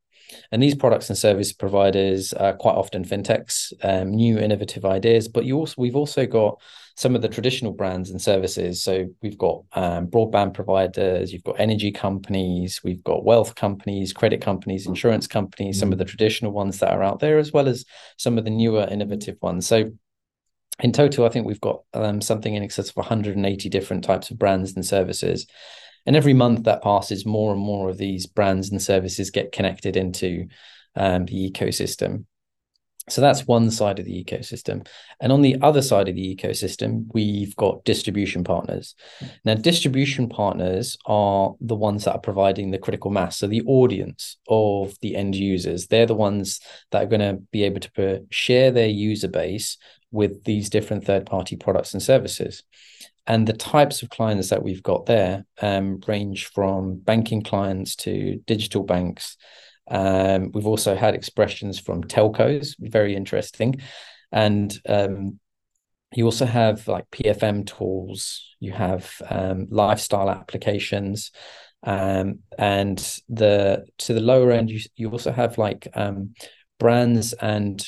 And 0.53 0.63
these 0.63 0.75
products 0.75 1.09
and 1.09 1.19
service 1.19 1.55
providers 1.55 2.35
are 2.35 2.53
quite 2.53 2.75
often 2.75 3.03
fintechs, 3.03 3.73
um, 3.83 4.11
new 4.11 4.39
innovative 4.39 4.85
ideas, 4.85 5.27
but 5.27 5.47
you 5.47 5.57
also 5.57 5.75
we've 5.79 5.97
also 5.97 6.27
got 6.27 6.61
some 6.99 7.15
of 7.15 7.23
the 7.23 7.29
traditional 7.29 7.71
brands 7.71 8.11
and 8.11 8.21
services. 8.21 8.83
So 8.83 9.07
we've 9.23 9.39
got 9.39 9.63
um, 9.75 10.09
broadband 10.09 10.53
providers, 10.53 11.33
you've 11.33 11.45
got 11.45 11.61
energy 11.61 11.93
companies, 11.93 12.81
we've 12.83 13.05
got 13.05 13.25
wealth 13.25 13.55
companies, 13.55 14.13
credit 14.13 14.41
companies, 14.41 14.85
insurance 14.85 15.29
companies, 15.29 15.77
mm-hmm. 15.77 15.81
some 15.81 15.93
of 15.93 15.99
the 15.99 16.05
traditional 16.05 16.51
ones 16.51 16.81
that 16.81 16.91
are 16.93 17.05
out 17.05 17.21
there, 17.21 17.39
as 17.39 17.53
well 17.53 17.69
as 17.69 17.85
some 18.17 18.37
of 18.37 18.43
the 18.43 18.51
newer 18.51 18.85
innovative 18.91 19.37
ones. 19.41 19.65
So 19.65 19.93
in 20.81 20.91
total, 20.91 21.25
I 21.25 21.29
think 21.29 21.47
we've 21.47 21.61
got 21.61 21.83
um, 21.95 22.21
something 22.21 22.53
in 22.53 22.65
excess 22.65 22.91
of 22.91 22.97
180 22.97 23.69
different 23.69 24.03
types 24.03 24.33
of 24.33 24.39
brands 24.41 24.75
and 24.75 24.85
services. 24.85 25.47
And 26.05 26.17
every 26.17 26.35
month 26.35 26.65
that 26.65 26.83
passes, 26.83 27.25
more 27.25 27.53
and 27.53 27.61
more 27.61 27.91
of 27.91 27.99
these 27.99 28.27
brands 28.27 28.73
and 28.73 28.83
services 28.83 29.31
get 29.31 29.53
connected 29.53 29.97
into 29.97 30.49
um, 30.97 31.27
the 31.27 31.49
ecosystem. 31.49 32.25
So 33.09 33.21
that's 33.21 33.47
one 33.47 33.71
side 33.71 33.99
of 33.99 34.05
the 34.05 34.25
ecosystem. 34.25 34.87
And 35.21 35.33
on 35.33 35.43
the 35.43 35.57
other 35.63 35.83
side 35.83 36.09
of 36.09 36.15
the 36.15 36.37
ecosystem, 36.37 37.07
we've 37.13 37.55
got 37.57 37.85
distribution 37.85 38.45
partners. 38.45 38.95
Now, 39.45 39.55
distribution 39.55 40.29
partners 40.29 40.97
are 41.07 41.55
the 41.61 41.77
ones 41.77 42.05
that 42.05 42.13
are 42.13 42.21
providing 42.21 42.71
the 42.71 42.79
critical 42.79 43.11
mass. 43.11 43.39
So 43.39 43.47
the 43.47 43.63
audience 43.63 44.37
of 44.49 44.95
the 45.01 45.17
end 45.17 45.35
users, 45.35 45.87
they're 45.87 46.07
the 46.07 46.15
ones 46.15 46.61
that 46.91 47.03
are 47.03 47.07
going 47.07 47.21
to 47.21 47.43
be 47.51 47.65
able 47.65 47.81
to 47.81 48.27
share 48.31 48.71
their 48.71 48.89
user 48.89 49.29
base 49.29 49.79
with 50.11 50.45
these 50.45 50.71
different 50.71 51.05
third 51.05 51.27
party 51.27 51.57
products 51.57 51.93
and 51.93 52.03
services. 52.03 52.63
And 53.27 53.47
the 53.47 53.53
types 53.53 54.03
of 54.03 54.09
clients 54.09 54.49
that 54.49 54.63
we've 54.63 54.83
got 54.83 55.05
there 55.05 55.45
um, 55.61 56.01
range 56.07 56.47
from 56.47 56.97
banking 56.97 57.43
clients 57.43 57.95
to 57.97 58.41
digital 58.47 58.83
banks. 58.85 59.37
Um, 59.91 60.51
we've 60.53 60.67
also 60.67 60.95
had 60.95 61.15
expressions 61.15 61.79
from 61.79 62.05
telcos, 62.05 62.75
very 62.79 63.15
interesting. 63.17 63.81
And 64.33 64.77
um, 64.89 65.39
you 66.15 66.25
also 66.25 66.47
have 66.47 66.87
like 66.89 67.11
PFM 67.11 67.67
tools, 67.67 68.57
you 68.61 68.73
have 68.73 69.11
um, 69.29 69.67
lifestyle 69.71 70.31
applications, 70.31 71.31
um, 71.83 72.41
and 72.59 72.99
the 73.29 73.87
to 73.99 74.15
the 74.15 74.21
lower 74.21 74.51
end, 74.51 74.71
you 74.71 74.81
you 74.97 75.11
also 75.11 75.33
have 75.33 75.59
like 75.59 75.87
um, 75.95 76.35
brands 76.79 77.33
and 77.35 77.85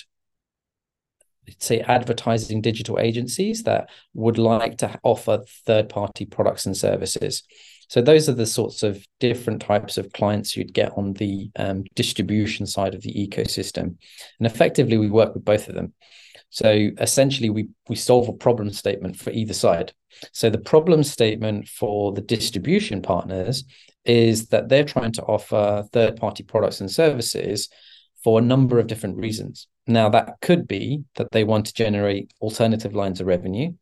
say 1.59 1.81
advertising 1.81 2.61
digital 2.61 2.99
agencies 2.99 3.65
that 3.65 3.91
would 4.15 4.39
like 4.39 4.79
to 4.79 4.99
offer 5.03 5.43
third 5.67 5.89
party 5.89 6.25
products 6.25 6.67
and 6.67 6.77
services. 6.77 7.43
So 7.91 8.01
those 8.01 8.29
are 8.29 8.35
the 8.35 8.47
sorts 8.47 8.85
of 8.85 9.05
different 9.19 9.63
types 9.63 9.99
of 9.99 10.13
clients 10.13 10.57
you'd 10.57 10.73
get 10.73 10.93
on 10.97 11.15
the 11.15 11.51
um, 11.57 11.83
distribution 11.97 12.65
side 12.65 12.95
of 12.95 13.03
the 13.03 13.13
ecosystem, 13.13 13.97
and 14.39 14.47
effectively 14.47 14.97
we 14.97 15.11
work 15.11 15.35
with 15.35 15.45
both 15.45 15.69
of 15.69 15.75
them. 15.75 15.93
So 16.51 16.91
essentially, 16.99 17.51
we 17.51 17.69
we 17.89 17.97
solve 17.97 18.29
a 18.29 18.33
problem 18.33 18.71
statement 18.71 19.17
for 19.17 19.31
either 19.31 19.55
side. 19.55 19.93
So 20.31 20.51
the 20.51 20.59
problem 20.59 21.03
statement 21.03 21.67
for 21.67 22.13
the 22.13 22.21
distribution 22.21 23.03
partners 23.03 23.65
is 24.05 24.47
that 24.51 24.69
they're 24.69 24.85
trying 24.85 25.13
to 25.13 25.25
offer 25.25 25.85
third 25.93 26.15
party 26.17 26.45
products 26.45 26.81
and 26.81 26.91
services 26.91 27.69
for 28.23 28.39
a 28.39 28.43
number 28.53 28.79
of 28.79 28.87
different 28.87 29.17
reasons. 29.17 29.67
Now, 29.89 30.11
that 30.11 30.37
could 30.41 30.69
be 30.69 31.03
that 31.17 31.33
they 31.33 31.43
want 31.43 31.67
to 31.67 31.75
generate 31.75 32.33
alternative 32.41 32.95
lines 32.95 33.21
of 33.21 33.27
revenue, 33.27 33.73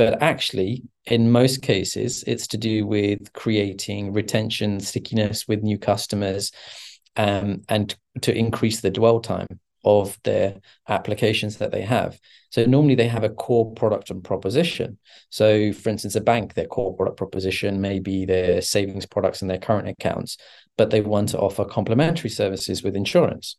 but 0.00 0.22
actually, 0.22 0.84
in 1.04 1.30
most 1.30 1.60
cases, 1.60 2.24
it's 2.26 2.46
to 2.46 2.56
do 2.56 2.86
with 2.86 3.34
creating 3.34 4.14
retention, 4.14 4.80
stickiness 4.80 5.46
with 5.46 5.62
new 5.62 5.76
customers, 5.76 6.52
um, 7.16 7.60
and 7.68 7.94
to 8.22 8.34
increase 8.34 8.80
the 8.80 8.88
dwell 8.88 9.20
time 9.20 9.60
of 9.84 10.18
their 10.24 10.56
applications 10.88 11.56
that 11.58 11.72
they 11.72 11.82
have. 11.82 12.18
So 12.50 12.64
normally 12.64 12.96
they 12.96 13.08
have 13.08 13.24
a 13.24 13.30
core 13.30 13.72
product 13.72 14.10
and 14.10 14.22
proposition. 14.22 14.98
So 15.30 15.72
for 15.72 15.88
instance, 15.88 16.16
a 16.16 16.20
bank, 16.20 16.54
their 16.54 16.66
core 16.66 16.94
product 16.94 17.16
proposition 17.16 17.80
may 17.80 18.00
be 18.00 18.24
their 18.24 18.60
savings 18.60 19.06
products 19.06 19.40
and 19.40 19.50
their 19.50 19.58
current 19.58 19.88
accounts, 19.88 20.36
but 20.76 20.90
they 20.90 21.00
want 21.00 21.30
to 21.30 21.38
offer 21.38 21.64
complementary 21.64 22.30
services 22.30 22.82
with 22.82 22.96
insurance 22.96 23.56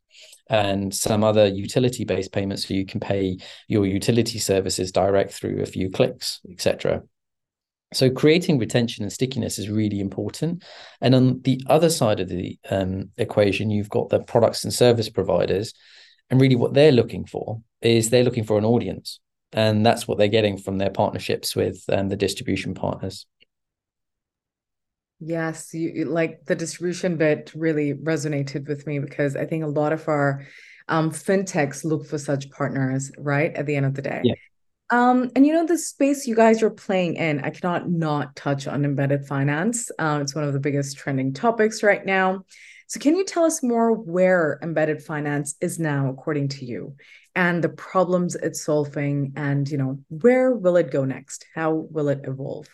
and 0.49 0.93
some 0.93 1.23
other 1.23 1.47
utility 1.47 2.03
based 2.03 2.33
payments 2.33 2.67
so 2.67 2.73
you 2.73 2.85
can 2.85 2.99
pay 2.99 3.37
your 3.67 3.85
utility 3.85 4.37
services 4.37 4.91
direct 4.91 5.31
through 5.31 5.61
a 5.61 5.65
few 5.65 5.89
clicks, 5.89 6.41
etc. 6.51 7.01
So 7.93 8.09
creating 8.09 8.57
retention 8.57 9.03
and 9.03 9.11
stickiness 9.11 9.59
is 9.59 9.69
really 9.69 9.99
important. 9.99 10.63
And 11.01 11.13
on 11.13 11.41
the 11.41 11.61
other 11.67 11.89
side 11.89 12.19
of 12.19 12.29
the 12.29 12.57
um, 12.69 13.09
equation, 13.17 13.69
you've 13.69 13.89
got 13.89 14.09
the 14.09 14.19
products 14.19 14.63
and 14.63 14.73
service 14.73 15.09
providers 15.09 15.73
and 16.31 16.39
really, 16.39 16.55
what 16.55 16.73
they're 16.73 16.93
looking 16.93 17.25
for 17.25 17.61
is 17.81 18.09
they're 18.09 18.23
looking 18.23 18.45
for 18.45 18.57
an 18.57 18.65
audience. 18.65 19.19
And 19.53 19.85
that's 19.85 20.07
what 20.07 20.17
they're 20.17 20.29
getting 20.29 20.57
from 20.57 20.77
their 20.77 20.89
partnerships 20.89 21.57
with 21.57 21.83
um, 21.89 22.07
the 22.07 22.15
distribution 22.15 22.73
partners. 22.73 23.25
Yes, 25.19 25.73
you 25.73 26.05
like 26.05 26.45
the 26.45 26.55
distribution 26.55 27.17
bit 27.17 27.51
really 27.53 27.93
resonated 27.93 28.67
with 28.67 28.87
me 28.87 28.99
because 28.99 29.35
I 29.35 29.45
think 29.45 29.63
a 29.63 29.67
lot 29.67 29.91
of 29.91 30.07
our 30.07 30.47
um, 30.87 31.11
fintechs 31.11 31.83
look 31.83 32.07
for 32.07 32.17
such 32.17 32.49
partners, 32.49 33.11
right? 33.17 33.53
At 33.53 33.65
the 33.65 33.75
end 33.75 33.85
of 33.85 33.93
the 33.93 34.01
day. 34.01 34.21
Yeah. 34.23 34.35
Um, 34.89 35.31
and 35.35 35.45
you 35.45 35.53
know, 35.53 35.65
the 35.65 35.77
space 35.77 36.27
you 36.27 36.35
guys 36.35 36.63
are 36.63 36.69
playing 36.69 37.15
in, 37.15 37.41
I 37.41 37.49
cannot 37.49 37.89
not 37.89 38.35
touch 38.35 38.67
on 38.67 38.83
embedded 38.83 39.25
finance. 39.25 39.91
Um, 39.99 40.21
it's 40.21 40.33
one 40.33 40.43
of 40.43 40.53
the 40.53 40.59
biggest 40.59 40.97
trending 40.97 41.33
topics 41.33 41.83
right 41.83 42.05
now. 42.05 42.45
So, 42.91 42.99
can 42.99 43.15
you 43.15 43.23
tell 43.23 43.45
us 43.45 43.63
more 43.63 43.93
where 43.93 44.59
embedded 44.61 45.01
finance 45.01 45.55
is 45.61 45.79
now, 45.79 46.09
according 46.09 46.49
to 46.49 46.65
you, 46.65 46.97
and 47.33 47.63
the 47.63 47.69
problems 47.69 48.35
it's 48.35 48.65
solving, 48.65 49.31
and 49.37 49.65
you 49.69 49.77
know, 49.77 49.99
where 50.09 50.51
will 50.51 50.75
it 50.75 50.91
go 50.91 51.05
next? 51.05 51.45
How 51.55 51.71
will 51.89 52.09
it 52.09 52.19
evolve? 52.25 52.67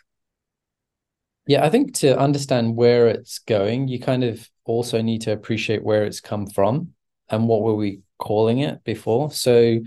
Yeah, 1.46 1.64
I 1.64 1.70
think 1.70 1.94
to 1.98 2.18
understand 2.18 2.76
where 2.76 3.08
it's 3.10 3.38
going, 3.38 3.90
you 3.90 4.00
kind 4.00 4.24
of 4.24 4.50
also 4.66 5.04
need 5.04 5.22
to 5.22 5.34
appreciate 5.34 5.84
where 5.84 6.04
it's 6.04 6.20
come 6.20 6.48
from 6.48 6.94
and 7.30 7.48
what 7.48 7.62
were 7.62 7.76
we 7.76 8.00
calling 8.18 8.58
it 8.58 8.84
before. 8.84 9.30
So, 9.30 9.82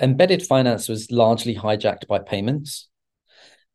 embedded 0.00 0.46
finance 0.46 0.88
was 0.88 1.10
largely 1.10 1.56
hijacked 1.56 2.06
by 2.06 2.20
payments. 2.20 2.88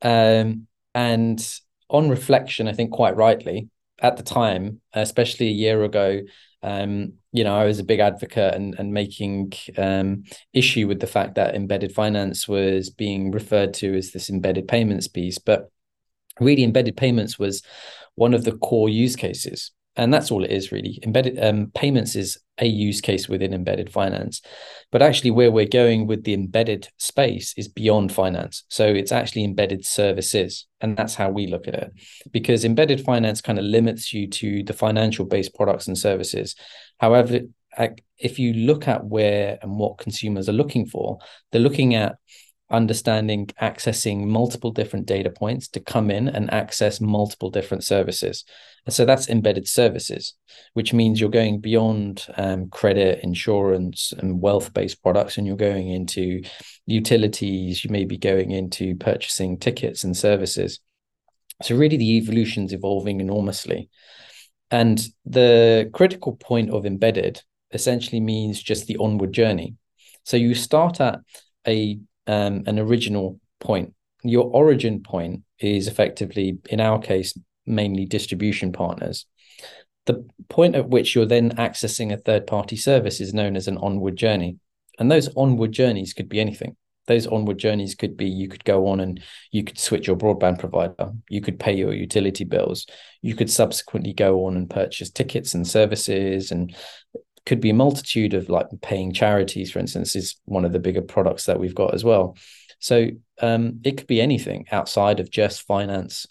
Um, 0.01 0.67
and 0.95 1.45
on 1.89 2.07
reflection, 2.07 2.69
I 2.69 2.73
think 2.73 2.91
quite 2.91 3.17
rightly, 3.17 3.67
at 4.01 4.17
the 4.17 4.23
time, 4.23 4.81
especially 4.93 5.47
a 5.47 5.51
year 5.51 5.83
ago, 5.83 6.21
um, 6.61 7.13
you 7.31 7.43
know, 7.43 7.55
I 7.55 7.65
was 7.65 7.79
a 7.79 7.83
big 7.83 7.99
advocate 7.99 8.53
and, 8.53 8.75
and 8.77 8.93
making 8.93 9.53
um, 9.77 10.23
issue 10.53 10.87
with 10.87 10.99
the 10.99 11.07
fact 11.07 11.35
that 11.35 11.55
embedded 11.55 11.93
finance 11.93 12.47
was 12.47 12.89
being 12.89 13.31
referred 13.31 13.73
to 13.75 13.95
as 13.95 14.11
this 14.11 14.29
embedded 14.29 14.67
payments 14.67 15.07
piece. 15.07 15.37
But 15.37 15.71
really, 16.39 16.63
embedded 16.63 16.97
payments 16.97 17.39
was 17.39 17.61
one 18.15 18.33
of 18.33 18.43
the 18.43 18.57
core 18.57 18.89
use 18.89 19.15
cases 19.15 19.71
and 19.99 20.13
that's 20.13 20.31
all 20.31 20.43
it 20.43 20.51
is 20.51 20.71
really. 20.71 20.99
Embedded 21.03 21.43
um, 21.43 21.71
payments 21.75 22.15
is 22.15 22.39
a 22.57 22.65
use 22.65 23.01
case 23.01 23.27
within 23.27 23.53
embedded 23.53 23.91
finance. 23.91 24.41
But 24.91 25.01
actually 25.01 25.31
where 25.31 25.51
we're 25.51 25.67
going 25.67 26.07
with 26.07 26.23
the 26.23 26.33
embedded 26.33 26.87
space 26.97 27.53
is 27.57 27.67
beyond 27.67 28.11
finance. 28.11 28.63
So 28.69 28.87
it's 28.87 29.11
actually 29.11 29.43
embedded 29.43 29.85
services. 29.85 30.67
And 30.81 30.95
that's 30.95 31.15
how 31.15 31.29
we 31.29 31.47
look 31.47 31.67
at 31.67 31.73
it. 31.73 31.91
Because 32.31 32.63
embedded 32.63 33.01
finance 33.01 33.41
kind 33.41 33.59
of 33.59 33.65
limits 33.65 34.13
you 34.13 34.27
to 34.27 34.63
the 34.63 34.73
financial 34.73 35.25
based 35.25 35.53
products 35.53 35.87
and 35.87 35.97
services. 35.97 36.55
However 36.99 37.41
if 38.17 38.39
you 38.39 38.53
look 38.53 38.87
at 38.87 39.05
where 39.05 39.59
and 39.61 39.77
what 39.77 39.99
consumers 39.99 40.49
are 40.49 40.53
looking 40.53 40.85
for 40.85 41.19
they're 41.51 41.61
looking 41.61 41.93
at 41.93 42.15
understanding 42.71 43.47
accessing 43.61 44.25
multiple 44.25 44.71
different 44.71 45.05
data 45.05 45.29
points 45.29 45.67
to 45.69 45.79
come 45.79 46.11
in 46.11 46.27
and 46.27 46.53
access 46.53 47.01
multiple 47.01 47.49
different 47.49 47.83
services. 47.83 48.43
And 48.85 48.93
so 48.93 49.05
that's 49.05 49.29
embedded 49.29 49.67
services, 49.67 50.35
which 50.73 50.93
means 50.93 51.19
you're 51.19 51.29
going 51.29 51.59
beyond 51.59 52.27
um, 52.37 52.69
credit, 52.69 53.23
insurance, 53.23 54.13
and 54.17 54.41
wealth 54.41 54.73
based 54.73 55.01
products, 55.01 55.37
and 55.37 55.47
you're 55.47 55.55
going 55.55 55.89
into 55.89 56.43
utilities. 56.85 57.83
You 57.83 57.89
may 57.89 58.05
be 58.05 58.17
going 58.17 58.51
into 58.51 58.95
purchasing 58.95 59.57
tickets 59.57 60.03
and 60.03 60.15
services. 60.15 60.79
So, 61.61 61.75
really, 61.75 61.97
the 61.97 62.17
evolution's 62.17 62.73
evolving 62.73 63.19
enormously. 63.19 63.89
And 64.71 65.03
the 65.25 65.89
critical 65.93 66.35
point 66.35 66.69
of 66.69 66.85
embedded 66.85 67.41
essentially 67.71 68.21
means 68.21 68.61
just 68.61 68.85
the 68.85 68.97
onward 68.97 69.33
journey. 69.33 69.75
So, 70.23 70.37
you 70.37 70.55
start 70.55 71.01
at 71.01 71.19
a 71.67 71.99
um, 72.29 72.63
an 72.67 72.77
original 72.77 73.39
point. 73.59 73.93
Your 74.23 74.45
origin 74.45 75.01
point 75.01 75.41
is 75.59 75.87
effectively, 75.87 76.59
in 76.69 76.79
our 76.79 76.99
case, 76.99 77.37
mainly 77.65 78.05
distribution 78.05 78.71
partners. 78.71 79.25
The 80.05 80.27
point 80.47 80.75
at 80.75 80.89
which 80.89 81.15
you're 81.15 81.25
then 81.25 81.55
accessing 81.55 82.13
a 82.13 82.17
third 82.17 82.45
party 82.45 82.75
service 82.75 83.19
is 83.19 83.33
known 83.33 83.55
as 83.55 83.67
an 83.67 83.77
onward 83.77 84.15
journey. 84.15 84.57
And 84.99 85.11
those 85.11 85.29
onward 85.35 85.71
journeys 85.71 86.13
could 86.13 86.29
be 86.29 86.39
anything. 86.39 86.75
Those 87.07 87.25
onward 87.25 87.57
journeys 87.57 87.95
could 87.95 88.15
be 88.15 88.27
you 88.29 88.47
could 88.47 88.63
go 88.63 88.87
on 88.87 88.99
and 88.99 89.19
you 89.51 89.63
could 89.63 89.79
switch 89.79 90.05
your 90.05 90.15
broadband 90.15 90.59
provider, 90.59 91.11
you 91.29 91.41
could 91.41 91.59
pay 91.59 91.73
your 91.73 91.93
utility 91.93 92.43
bills, 92.43 92.85
you 93.23 93.33
could 93.33 93.49
subsequently 93.49 94.13
go 94.13 94.45
on 94.45 94.55
and 94.55 94.69
purchase 94.69 95.09
tickets 95.09 95.55
and 95.55 95.67
services 95.67 96.51
and 96.51 96.75
could 97.45 97.61
be 97.61 97.69
a 97.69 97.73
multitude 97.75 98.33
of 98.33 98.49
like 98.49 98.67
paying 98.81 99.13
charities, 99.13 99.71
for 99.71 99.79
instance, 99.79 100.15
is 100.15 100.35
one 100.45 100.65
of 100.65 100.73
the 100.73 100.79
bigger 100.79 101.01
products 101.01 101.45
that 101.45 101.59
we've 101.59 101.75
got 101.75 101.93
as 101.93 102.03
well. 102.03 102.37
So 102.79 103.09
um, 103.41 103.81
it 103.83 103.97
could 103.97 104.07
be 104.07 104.21
anything 104.21 104.65
outside 104.71 105.19
of 105.19 105.29
just 105.29 105.63
finance. 105.63 106.25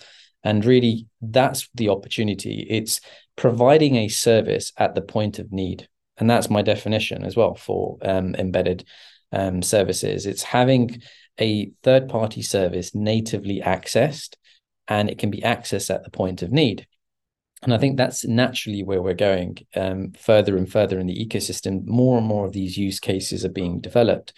And 0.45 0.65
really, 0.65 1.07
that's 1.21 1.69
the 1.75 1.89
opportunity. 1.89 2.67
It's 2.69 3.01
providing 3.37 3.97
a 3.97 4.09
service 4.09 4.73
at 4.77 4.95
the 4.95 5.03
point 5.03 5.39
of 5.39 5.53
need. 5.53 5.89
And 6.17 6.29
that's 6.29 6.51
my 6.51 6.63
definition 6.63 7.25
as 7.25 7.37
well 7.37 7.55
for 7.55 7.99
um, 8.03 8.35
embedded 8.35 8.85
um, 9.33 9.63
services. 9.63 10.27
It's 10.27 10.43
having 10.43 11.03
a 11.41 11.71
third 11.83 12.09
party 12.09 12.43
service 12.43 12.95
natively 12.95 13.61
accessed, 13.61 14.35
and 14.89 15.09
it 15.09 15.19
can 15.19 15.31
be 15.31 15.43
accessed 15.43 15.95
at 15.95 16.03
the 16.03 16.11
point 16.11 16.43
of 16.43 16.51
need. 16.51 16.87
And 17.63 17.75
I 17.75 17.79
think 17.79 17.97
that's 17.97 18.25
naturally 18.25 18.83
where 18.83 19.03
we're 19.03 19.15
going 19.15 19.59
um, 19.75 20.13
further 20.13 20.57
and 20.57 20.71
further 20.71 21.01
in 21.01 21.07
the 21.07 21.27
ecosystem. 21.27 21.85
More 21.87 22.19
and 22.19 22.27
more 22.27 22.47
of 22.47 22.53
these 22.53 22.77
use 22.77 23.01
cases 23.01 23.45
are 23.45 23.51
being 23.51 23.81
developed. 23.81 24.33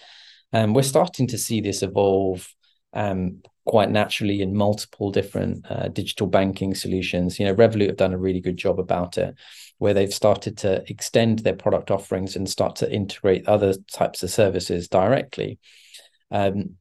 And 0.52 0.66
um, 0.66 0.74
we're 0.74 0.82
starting 0.82 1.26
to 1.28 1.38
see 1.38 1.60
this 1.60 1.82
evolve 1.82 2.48
um, 2.92 3.42
quite 3.66 3.90
naturally 3.90 4.42
in 4.42 4.56
multiple 4.56 5.12
different 5.12 5.64
uh, 5.70 5.88
digital 5.88 6.26
banking 6.26 6.74
solutions. 6.74 7.38
You 7.38 7.46
know, 7.46 7.54
Revolut 7.54 7.88
have 7.88 7.96
done 7.96 8.14
a 8.14 8.18
really 8.18 8.40
good 8.40 8.56
job 8.56 8.80
about 8.80 9.18
it, 9.18 9.34
where 9.78 9.94
they've 9.94 10.12
started 10.12 10.56
to 10.58 10.82
extend 10.88 11.40
their 11.40 11.54
product 11.54 11.90
offerings 11.90 12.36
and 12.36 12.48
start 12.48 12.76
to 12.76 12.92
integrate 12.92 13.46
other 13.46 13.74
types 13.92 14.22
of 14.22 14.30
services 14.30 14.88
directly. 14.88 15.58
Um, 16.30 16.76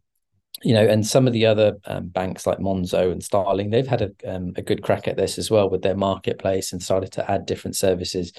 you 0.64 0.74
know, 0.74 0.86
and 0.86 1.06
some 1.06 1.28
of 1.28 1.34
the 1.34 1.46
other 1.46 1.78
um, 1.86 2.08
banks 2.08 2.46
like 2.46 2.60
Monzo 2.60 3.12
and 3.12 3.24
Starling, 3.24 3.70
they've 3.70 3.88
had 3.88 4.02
a, 4.02 4.12
um, 4.26 4.54
a 4.56 4.62
good 4.62 4.84
crack 4.84 5.08
at 5.08 5.18
this 5.18 5.38
as 5.38 5.50
well 5.50 5.70
with 5.70 5.82
their 5.82 5.96
marketplace 5.96 6.74
and 6.74 6.82
started 6.82 7.12
to 7.14 7.32
add 7.32 7.46
different 7.46 7.76
services. 7.76 8.34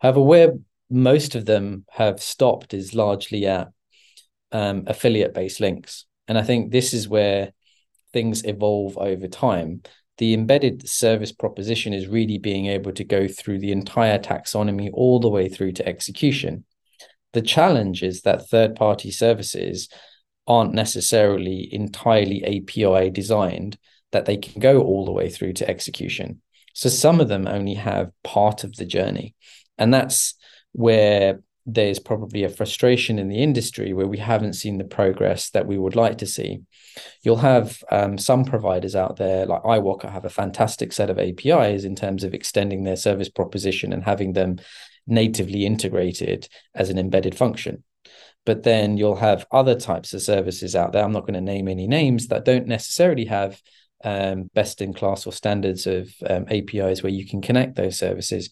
However, 0.00 0.22
where 0.22 0.52
most 0.90 1.34
of 1.34 1.44
them 1.44 1.84
have 1.90 2.22
stopped 2.22 2.72
is 2.72 2.94
largely 2.94 3.46
at 3.46 3.68
um, 4.52 4.84
affiliate 4.86 5.34
based 5.34 5.60
links. 5.60 6.06
And 6.26 6.38
I 6.38 6.42
think 6.42 6.70
this 6.70 6.94
is 6.94 7.08
where 7.08 7.52
things 8.12 8.44
evolve 8.44 8.96
over 8.96 9.28
time. 9.28 9.82
The 10.18 10.34
embedded 10.34 10.88
service 10.88 11.32
proposition 11.32 11.92
is 11.92 12.08
really 12.08 12.38
being 12.38 12.66
able 12.66 12.92
to 12.92 13.04
go 13.04 13.28
through 13.28 13.60
the 13.60 13.72
entire 13.72 14.18
taxonomy 14.18 14.90
all 14.92 15.20
the 15.20 15.28
way 15.28 15.48
through 15.48 15.72
to 15.72 15.86
execution. 15.86 16.64
The 17.34 17.42
challenge 17.42 18.02
is 18.02 18.22
that 18.22 18.48
third 18.48 18.74
party 18.74 19.10
services 19.10 19.88
aren't 20.48 20.72
necessarily 20.72 21.68
entirely 21.72 22.42
API 22.44 23.10
designed 23.10 23.78
that 24.10 24.24
they 24.24 24.38
can 24.38 24.60
go 24.60 24.82
all 24.82 25.04
the 25.04 25.12
way 25.12 25.28
through 25.28 25.52
to 25.52 25.68
execution. 25.68 26.40
So 26.72 26.88
some 26.88 27.20
of 27.20 27.28
them 27.28 27.46
only 27.46 27.74
have 27.74 28.10
part 28.24 28.64
of 28.64 28.74
the 28.76 28.86
journey. 28.86 29.34
And 29.76 29.92
that's 29.92 30.34
where 30.72 31.40
there's 31.66 31.98
probably 31.98 32.44
a 32.44 32.48
frustration 32.48 33.18
in 33.18 33.28
the 33.28 33.42
industry 33.42 33.92
where 33.92 34.06
we 34.06 34.16
haven't 34.16 34.54
seen 34.54 34.78
the 34.78 34.84
progress 34.84 35.50
that 35.50 35.66
we 35.66 35.76
would 35.76 35.94
like 35.94 36.16
to 36.18 36.26
see. 36.26 36.62
You'll 37.22 37.36
have 37.36 37.82
um, 37.92 38.16
some 38.16 38.46
providers 38.46 38.96
out 38.96 39.16
there, 39.16 39.44
like 39.44 39.62
iwoca, 39.64 40.10
have 40.10 40.24
a 40.24 40.30
fantastic 40.30 40.94
set 40.94 41.10
of 41.10 41.18
APIs 41.18 41.84
in 41.84 41.94
terms 41.94 42.24
of 42.24 42.32
extending 42.32 42.84
their 42.84 42.96
service 42.96 43.28
proposition 43.28 43.92
and 43.92 44.02
having 44.02 44.32
them 44.32 44.56
natively 45.06 45.66
integrated 45.66 46.48
as 46.74 46.88
an 46.88 46.98
embedded 46.98 47.36
function. 47.36 47.84
But 48.48 48.62
then 48.62 48.96
you'll 48.96 49.16
have 49.16 49.46
other 49.52 49.78
types 49.78 50.14
of 50.14 50.22
services 50.22 50.74
out 50.74 50.92
there. 50.92 51.04
I'm 51.04 51.12
not 51.12 51.26
going 51.26 51.34
to 51.34 51.42
name 51.42 51.68
any 51.68 51.86
names 51.86 52.28
that 52.28 52.46
don't 52.46 52.66
necessarily 52.66 53.26
have 53.26 53.60
um, 54.02 54.48
best 54.54 54.80
in 54.80 54.94
class 54.94 55.26
or 55.26 55.34
standards 55.34 55.86
of 55.86 56.08
um, 56.26 56.46
APIs 56.48 57.02
where 57.02 57.12
you 57.12 57.26
can 57.26 57.42
connect 57.42 57.76
those 57.76 57.98
services. 57.98 58.48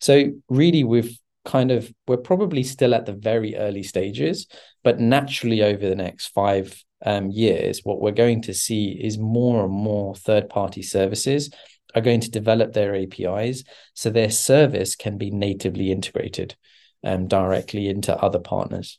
So 0.00 0.32
really, 0.48 0.82
we've 0.82 1.16
kind 1.44 1.70
of 1.70 1.88
we're 2.08 2.16
probably 2.16 2.64
still 2.64 2.92
at 2.92 3.06
the 3.06 3.12
very 3.12 3.54
early 3.54 3.84
stages, 3.84 4.48
but 4.82 4.98
naturally 4.98 5.62
over 5.62 5.88
the 5.88 5.94
next 5.94 6.26
five 6.30 6.76
um, 7.06 7.30
years, 7.30 7.82
what 7.84 8.00
we're 8.00 8.10
going 8.10 8.42
to 8.42 8.54
see 8.54 8.88
is 8.90 9.18
more 9.18 9.62
and 9.66 9.72
more 9.72 10.16
third 10.16 10.48
party 10.48 10.82
services 10.82 11.48
are 11.94 12.02
going 12.02 12.22
to 12.22 12.30
develop 12.32 12.72
their 12.72 12.96
APIs 12.96 13.62
so 13.94 14.10
their 14.10 14.30
service 14.30 14.96
can 14.96 15.16
be 15.16 15.30
natively 15.30 15.92
integrated 15.92 16.56
um, 17.04 17.28
directly 17.28 17.86
into 17.86 18.12
other 18.16 18.40
partners. 18.40 18.98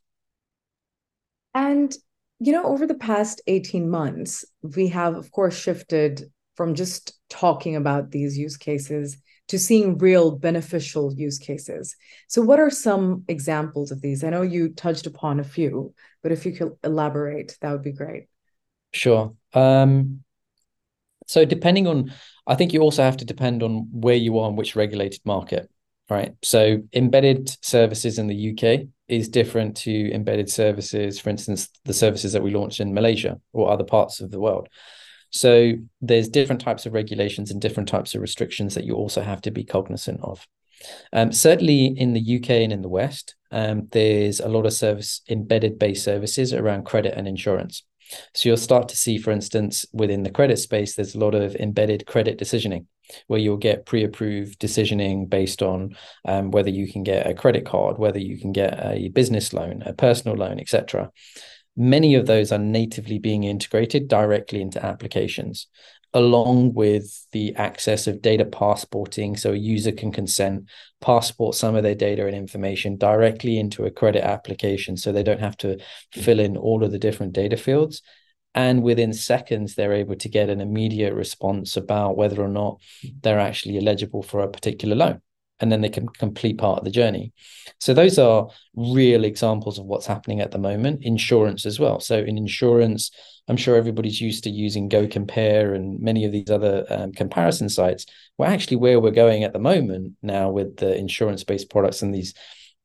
And, 1.53 1.95
you 2.39 2.51
know, 2.51 2.65
over 2.65 2.85
the 2.85 2.95
past 2.95 3.41
18 3.47 3.89
months, 3.89 4.45
we 4.61 4.87
have, 4.89 5.15
of 5.15 5.31
course, 5.31 5.57
shifted 5.57 6.23
from 6.55 6.75
just 6.75 7.17
talking 7.29 7.75
about 7.75 8.11
these 8.11 8.37
use 8.37 8.57
cases 8.57 9.17
to 9.47 9.57
seeing 9.57 9.97
real 9.97 10.31
beneficial 10.31 11.13
use 11.13 11.39
cases. 11.39 11.95
So, 12.27 12.41
what 12.41 12.59
are 12.59 12.69
some 12.69 13.23
examples 13.27 13.91
of 13.91 14.01
these? 14.01 14.23
I 14.23 14.29
know 14.29 14.43
you 14.43 14.69
touched 14.69 15.07
upon 15.07 15.39
a 15.39 15.43
few, 15.43 15.93
but 16.21 16.31
if 16.31 16.45
you 16.45 16.53
could 16.53 16.73
elaborate, 16.83 17.57
that 17.61 17.71
would 17.71 17.83
be 17.83 17.91
great. 17.91 18.27
Sure. 18.93 19.33
Um, 19.53 20.23
so, 21.27 21.45
depending 21.45 21.87
on, 21.87 22.13
I 22.45 22.55
think 22.55 22.73
you 22.73 22.81
also 22.81 23.03
have 23.03 23.17
to 23.17 23.25
depend 23.25 23.63
on 23.63 23.87
where 23.91 24.15
you 24.15 24.37
are 24.39 24.47
and 24.47 24.57
which 24.57 24.75
regulated 24.75 25.21
market, 25.25 25.69
right? 26.09 26.35
So, 26.43 26.83
embedded 26.93 27.55
services 27.63 28.19
in 28.19 28.27
the 28.27 28.35
UK 28.35 28.87
is 29.09 29.29
different 29.29 29.77
to 29.77 30.11
embedded 30.13 30.49
services, 30.49 31.19
for 31.19 31.29
instance, 31.29 31.69
the 31.85 31.93
services 31.93 32.33
that 32.33 32.43
we 32.43 32.53
launched 32.53 32.79
in 32.79 32.93
Malaysia 32.93 33.39
or 33.53 33.71
other 33.71 33.83
parts 33.83 34.21
of 34.21 34.31
the 34.31 34.39
world. 34.39 34.69
So 35.31 35.73
there's 36.01 36.29
different 36.29 36.61
types 36.61 36.85
of 36.85 36.93
regulations 36.93 37.51
and 37.51 37.61
different 37.61 37.89
types 37.89 38.15
of 38.15 38.21
restrictions 38.21 38.75
that 38.75 38.85
you 38.85 38.95
also 38.95 39.21
have 39.21 39.41
to 39.41 39.51
be 39.51 39.63
cognizant 39.63 40.19
of. 40.23 40.45
Um, 41.13 41.31
certainly 41.31 41.85
in 41.85 42.13
the 42.13 42.37
UK 42.37 42.49
and 42.51 42.71
in 42.71 42.81
the 42.81 42.89
West, 42.89 43.35
um, 43.51 43.87
there's 43.91 44.39
a 44.39 44.47
lot 44.47 44.65
of 44.65 44.73
service 44.73 45.21
embedded 45.29 45.77
based 45.77 46.03
services 46.03 46.53
around 46.53 46.85
credit 46.85 47.13
and 47.15 47.27
insurance. 47.27 47.83
So 48.33 48.49
you'll 48.49 48.57
start 48.57 48.89
to 48.89 48.97
see, 48.97 49.17
for 49.17 49.31
instance, 49.31 49.85
within 49.93 50.23
the 50.23 50.31
credit 50.31 50.57
space, 50.57 50.95
there's 50.95 51.15
a 51.15 51.19
lot 51.19 51.35
of 51.35 51.55
embedded 51.55 52.05
credit 52.07 52.39
decisioning 52.39 52.85
where 53.27 53.39
you'll 53.39 53.57
get 53.57 53.85
pre-approved 53.85 54.59
decisioning 54.59 55.29
based 55.29 55.61
on 55.61 55.95
um, 56.25 56.51
whether 56.51 56.69
you 56.69 56.91
can 56.91 57.03
get 57.03 57.27
a 57.27 57.33
credit 57.33 57.65
card, 57.65 57.97
whether 57.97 58.19
you 58.19 58.37
can 58.37 58.51
get 58.51 58.79
a 58.83 59.09
business 59.09 59.53
loan, 59.53 59.83
a 59.85 59.93
personal 59.93 60.35
loan, 60.35 60.59
etc 60.59 61.11
many 61.79 62.13
of 62.15 62.25
those 62.25 62.51
are 62.51 62.59
natively 62.59 63.19
being 63.19 63.45
integrated 63.45 64.09
directly 64.09 64.61
into 64.61 64.85
applications 64.85 65.67
along 66.13 66.73
with 66.73 67.27
the 67.31 67.55
access 67.55 68.07
of 68.07 68.21
data 68.21 68.43
passporting 68.43 69.37
so 69.37 69.53
a 69.53 69.55
user 69.55 69.91
can 69.91 70.11
consent 70.11 70.65
passport 71.01 71.55
some 71.55 71.75
of 71.75 71.83
their 71.83 71.95
data 71.95 72.25
and 72.25 72.35
information 72.35 72.97
directly 72.97 73.59
into 73.59 73.85
a 73.85 73.91
credit 73.91 74.23
application 74.23 74.97
so 74.97 75.11
they 75.11 75.23
don't 75.23 75.39
have 75.39 75.55
to 75.55 75.77
fill 76.11 76.39
in 76.39 76.57
all 76.57 76.83
of 76.83 76.91
the 76.91 76.99
different 76.99 77.31
data 77.31 77.55
fields 77.55 78.01
and 78.55 78.83
within 78.83 79.13
seconds 79.13 79.75
they're 79.75 79.93
able 79.93 80.15
to 80.15 80.29
get 80.29 80.49
an 80.49 80.61
immediate 80.61 81.13
response 81.13 81.77
about 81.77 82.17
whether 82.17 82.41
or 82.41 82.47
not 82.47 82.79
they're 83.21 83.39
actually 83.39 83.77
eligible 83.77 84.23
for 84.23 84.41
a 84.41 84.49
particular 84.49 84.95
loan 84.95 85.21
and 85.59 85.71
then 85.71 85.81
they 85.81 85.89
can 85.89 86.07
complete 86.07 86.57
part 86.57 86.79
of 86.79 86.85
the 86.85 86.91
journey. 86.91 87.33
So 87.79 87.93
those 87.93 88.17
are 88.17 88.47
real 88.75 89.23
examples 89.25 89.77
of 89.77 89.85
what's 89.85 90.05
happening 90.05 90.39
at 90.39 90.51
the 90.51 90.57
moment. 90.57 91.03
Insurance 91.03 91.65
as 91.65 91.79
well. 91.79 91.99
So 91.99 92.17
in 92.17 92.37
insurance, 92.37 93.11
I'm 93.47 93.57
sure 93.57 93.75
everybody's 93.75 94.21
used 94.21 94.43
to 94.45 94.49
using 94.49 94.87
go 94.87 95.07
compare 95.07 95.73
and 95.73 95.99
many 95.99 96.23
of 96.25 96.31
these 96.31 96.49
other 96.49 96.85
um, 96.89 97.11
comparison 97.11 97.67
sites. 97.67 98.05
Well, 98.37 98.49
actually, 98.49 98.77
where 98.77 98.99
we're 98.99 99.11
going 99.11 99.43
at 99.43 99.53
the 99.53 99.59
moment 99.59 100.13
now 100.21 100.49
with 100.49 100.77
the 100.77 100.95
insurance-based 100.95 101.69
products 101.69 102.01
and 102.01 102.13
these 102.13 102.33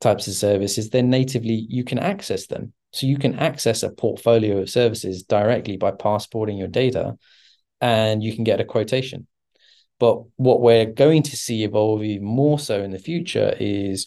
types 0.00 0.26
of 0.26 0.34
services, 0.34 0.90
then 0.90 1.10
natively 1.10 1.66
you 1.68 1.84
can 1.84 1.98
access 1.98 2.46
them. 2.46 2.72
So 2.92 3.06
you 3.06 3.18
can 3.18 3.34
access 3.38 3.82
a 3.82 3.90
portfolio 3.90 4.58
of 4.58 4.70
services 4.70 5.22
directly 5.22 5.76
by 5.76 5.90
passporting 5.92 6.56
your 6.56 6.68
data, 6.68 7.16
and 7.80 8.22
you 8.22 8.34
can 8.34 8.44
get 8.44 8.60
a 8.60 8.64
quotation. 8.64 9.26
But 9.98 10.22
what 10.36 10.60
we're 10.60 10.86
going 10.86 11.22
to 11.24 11.36
see 11.36 11.64
evolve 11.64 12.02
even 12.02 12.26
more 12.26 12.58
so 12.58 12.82
in 12.82 12.90
the 12.90 12.98
future 12.98 13.54
is 13.58 14.06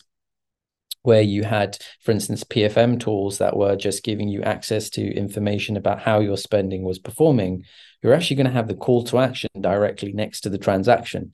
where 1.03 1.21
you 1.21 1.43
had, 1.43 1.77
for 2.01 2.11
instance, 2.11 2.43
PFM 2.43 2.99
tools 2.99 3.37
that 3.37 3.55
were 3.55 3.75
just 3.75 4.03
giving 4.03 4.27
you 4.27 4.41
access 4.43 4.89
to 4.91 5.15
information 5.15 5.77
about 5.77 6.01
how 6.01 6.19
your 6.19 6.37
spending 6.37 6.83
was 6.83 6.99
performing, 6.99 7.63
you're 8.03 8.13
actually 8.13 8.35
going 8.35 8.47
to 8.47 8.53
have 8.53 8.67
the 8.67 8.75
call 8.75 9.03
to 9.05 9.17
action 9.17 9.49
directly 9.59 10.11
next 10.11 10.41
to 10.41 10.49
the 10.49 10.57
transaction. 10.57 11.31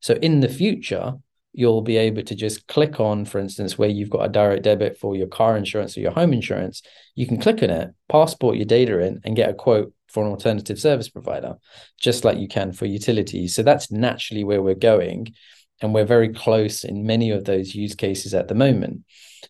So 0.00 0.14
in 0.14 0.40
the 0.40 0.48
future, 0.48 1.14
you'll 1.56 1.80
be 1.80 1.96
able 1.96 2.22
to 2.22 2.34
just 2.34 2.66
click 2.66 3.00
on, 3.00 3.24
for 3.24 3.38
instance, 3.38 3.78
where 3.78 3.88
you've 3.88 4.10
got 4.10 4.26
a 4.26 4.28
direct 4.28 4.62
debit 4.62 4.98
for 4.98 5.16
your 5.16 5.26
car 5.26 5.56
insurance 5.56 5.96
or 5.96 6.00
your 6.00 6.12
home 6.12 6.34
insurance, 6.34 6.82
you 7.14 7.26
can 7.26 7.40
click 7.40 7.62
on 7.62 7.70
it, 7.70 7.94
passport 8.10 8.56
your 8.56 8.66
data 8.66 9.00
in, 9.00 9.20
and 9.24 9.34
get 9.34 9.48
a 9.48 9.54
quote 9.54 9.94
for 10.08 10.22
an 10.22 10.30
alternative 10.30 10.78
service 10.78 11.08
provider, 11.08 11.54
just 11.98 12.26
like 12.26 12.36
you 12.36 12.46
can 12.46 12.72
for 12.72 12.84
utilities. 12.84 13.54
So 13.54 13.62
that's 13.62 13.90
naturally 13.90 14.44
where 14.44 14.60
we're 14.60 14.74
going. 14.74 15.34
And 15.80 15.94
we're 15.94 16.04
very 16.04 16.28
close 16.34 16.84
in 16.84 17.06
many 17.06 17.30
of 17.30 17.44
those 17.44 17.74
use 17.74 17.94
cases 17.94 18.34
at 18.34 18.48
the 18.48 18.54
moment. 18.54 19.04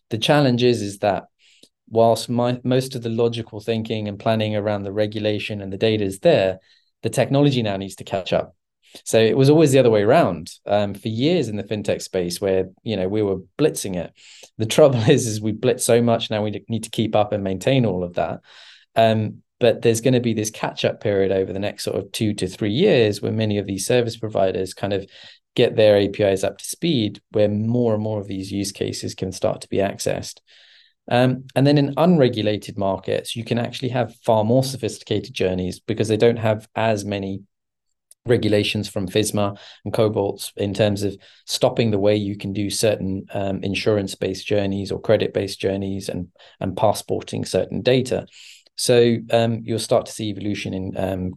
The 0.09 0.17
challenge 0.17 0.63
is, 0.63 0.81
is 0.81 0.99
that 0.99 1.25
whilst 1.89 2.29
my, 2.29 2.61
most 2.63 2.95
of 2.95 3.03
the 3.03 3.09
logical 3.09 3.59
thinking 3.59 4.07
and 4.07 4.17
planning 4.17 4.55
around 4.55 4.83
the 4.83 4.93
regulation 4.93 5.61
and 5.61 5.73
the 5.73 5.77
data 5.77 6.05
is 6.05 6.19
there, 6.19 6.59
the 7.03 7.09
technology 7.09 7.61
now 7.61 7.75
needs 7.75 7.95
to 7.95 8.03
catch 8.05 8.31
up. 8.31 8.56
So 9.03 9.19
it 9.19 9.37
was 9.37 9.49
always 9.49 9.71
the 9.71 9.79
other 9.79 9.89
way 9.89 10.03
around 10.03 10.51
um, 10.65 10.93
for 10.93 11.07
years 11.07 11.49
in 11.49 11.55
the 11.55 11.63
fintech 11.63 12.01
space, 12.01 12.41
where 12.41 12.69
you 12.83 12.95
know 12.95 13.07
we 13.07 13.21
were 13.21 13.37
blitzing 13.57 13.95
it. 13.95 14.13
The 14.57 14.65
trouble 14.65 15.01
is, 15.09 15.27
is 15.27 15.41
we 15.41 15.51
blitz 15.51 15.83
so 15.83 16.01
much 16.01 16.29
now. 16.29 16.43
We 16.43 16.63
need 16.67 16.83
to 16.83 16.89
keep 16.89 17.15
up 17.15 17.31
and 17.31 17.43
maintain 17.43 17.85
all 17.85 18.03
of 18.03 18.15
that. 18.15 18.41
Um, 18.95 19.43
but 19.59 19.81
there's 19.81 20.01
going 20.01 20.13
to 20.13 20.19
be 20.19 20.33
this 20.33 20.51
catch 20.51 20.85
up 20.85 21.01
period 21.01 21.31
over 21.31 21.51
the 21.51 21.59
next 21.59 21.83
sort 21.83 21.97
of 21.97 22.11
two 22.11 22.33
to 22.35 22.47
three 22.47 22.71
years 22.71 23.21
where 23.21 23.31
many 23.31 23.57
of 23.57 23.65
these 23.65 23.87
service 23.87 24.15
providers 24.15 24.73
kind 24.73 24.93
of 24.93 25.09
get 25.55 25.75
their 25.75 25.97
APIs 25.97 26.43
up 26.43 26.59
to 26.59 26.65
speed, 26.65 27.19
where 27.31 27.49
more 27.49 27.95
and 27.95 28.03
more 28.03 28.19
of 28.19 28.27
these 28.27 28.51
use 28.51 28.71
cases 28.71 29.15
can 29.15 29.31
start 29.31 29.61
to 29.61 29.69
be 29.69 29.77
accessed. 29.77 30.39
Um, 31.09 31.45
and 31.55 31.65
then 31.65 31.77
in 31.77 31.93
unregulated 31.97 32.77
markets, 32.77 33.35
you 33.35 33.43
can 33.43 33.57
actually 33.57 33.89
have 33.89 34.15
far 34.17 34.43
more 34.43 34.63
sophisticated 34.63 35.33
journeys 35.33 35.79
because 35.79 36.09
they 36.09 36.17
don't 36.17 36.37
have 36.37 36.67
as 36.75 37.05
many 37.05 37.41
regulations 38.27 38.87
from 38.87 39.07
FISMA 39.07 39.57
and 39.83 39.93
Cobalt 39.93 40.51
in 40.57 40.73
terms 40.73 41.03
of 41.03 41.17
stopping 41.45 41.91
the 41.91 41.99
way 41.99 42.15
you 42.15 42.37
can 42.37 42.53
do 42.53 42.69
certain 42.69 43.25
um, 43.33 43.63
insurance-based 43.63 44.45
journeys 44.45 44.91
or 44.91 45.01
credit-based 45.01 45.59
journeys 45.59 46.09
and 46.09 46.27
and 46.59 46.75
passporting 46.77 47.45
certain 47.45 47.81
data. 47.81 48.27
So 48.75 49.17
um, 49.31 49.61
you'll 49.63 49.79
start 49.79 50.05
to 50.05 50.11
see 50.11 50.29
evolution 50.29 50.73
in 50.73 50.97
um, 50.97 51.33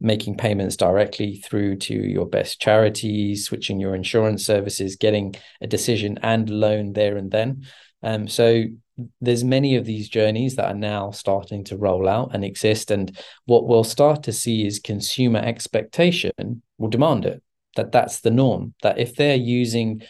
making 0.00 0.36
payments 0.36 0.76
directly 0.76 1.36
through 1.36 1.76
to 1.76 1.94
your 1.94 2.26
best 2.26 2.60
charities, 2.60 3.44
switching 3.44 3.78
your 3.78 3.94
insurance 3.94 4.44
services, 4.44 4.96
getting 4.96 5.34
a 5.60 5.66
decision 5.66 6.18
and 6.22 6.48
loan 6.48 6.94
there 6.94 7.16
and 7.16 7.30
then. 7.30 7.66
Um, 8.02 8.26
so 8.26 8.64
there's 9.20 9.44
many 9.44 9.76
of 9.76 9.84
these 9.84 10.08
journeys 10.08 10.56
that 10.56 10.66
are 10.66 10.74
now 10.74 11.10
starting 11.10 11.64
to 11.64 11.76
roll 11.76 12.08
out 12.08 12.30
and 12.34 12.44
exist. 12.44 12.90
And 12.90 13.16
what 13.46 13.66
we'll 13.66 13.84
start 13.84 14.22
to 14.24 14.32
see 14.32 14.66
is 14.66 14.78
consumer 14.78 15.40
expectation 15.40 16.62
will 16.78 16.88
demand 16.88 17.24
it. 17.24 17.42
That 17.76 17.92
that's 17.92 18.20
the 18.20 18.30
norm. 18.30 18.74
That 18.82 18.98
if 18.98 19.14
they're 19.14 19.36
using 19.36 20.02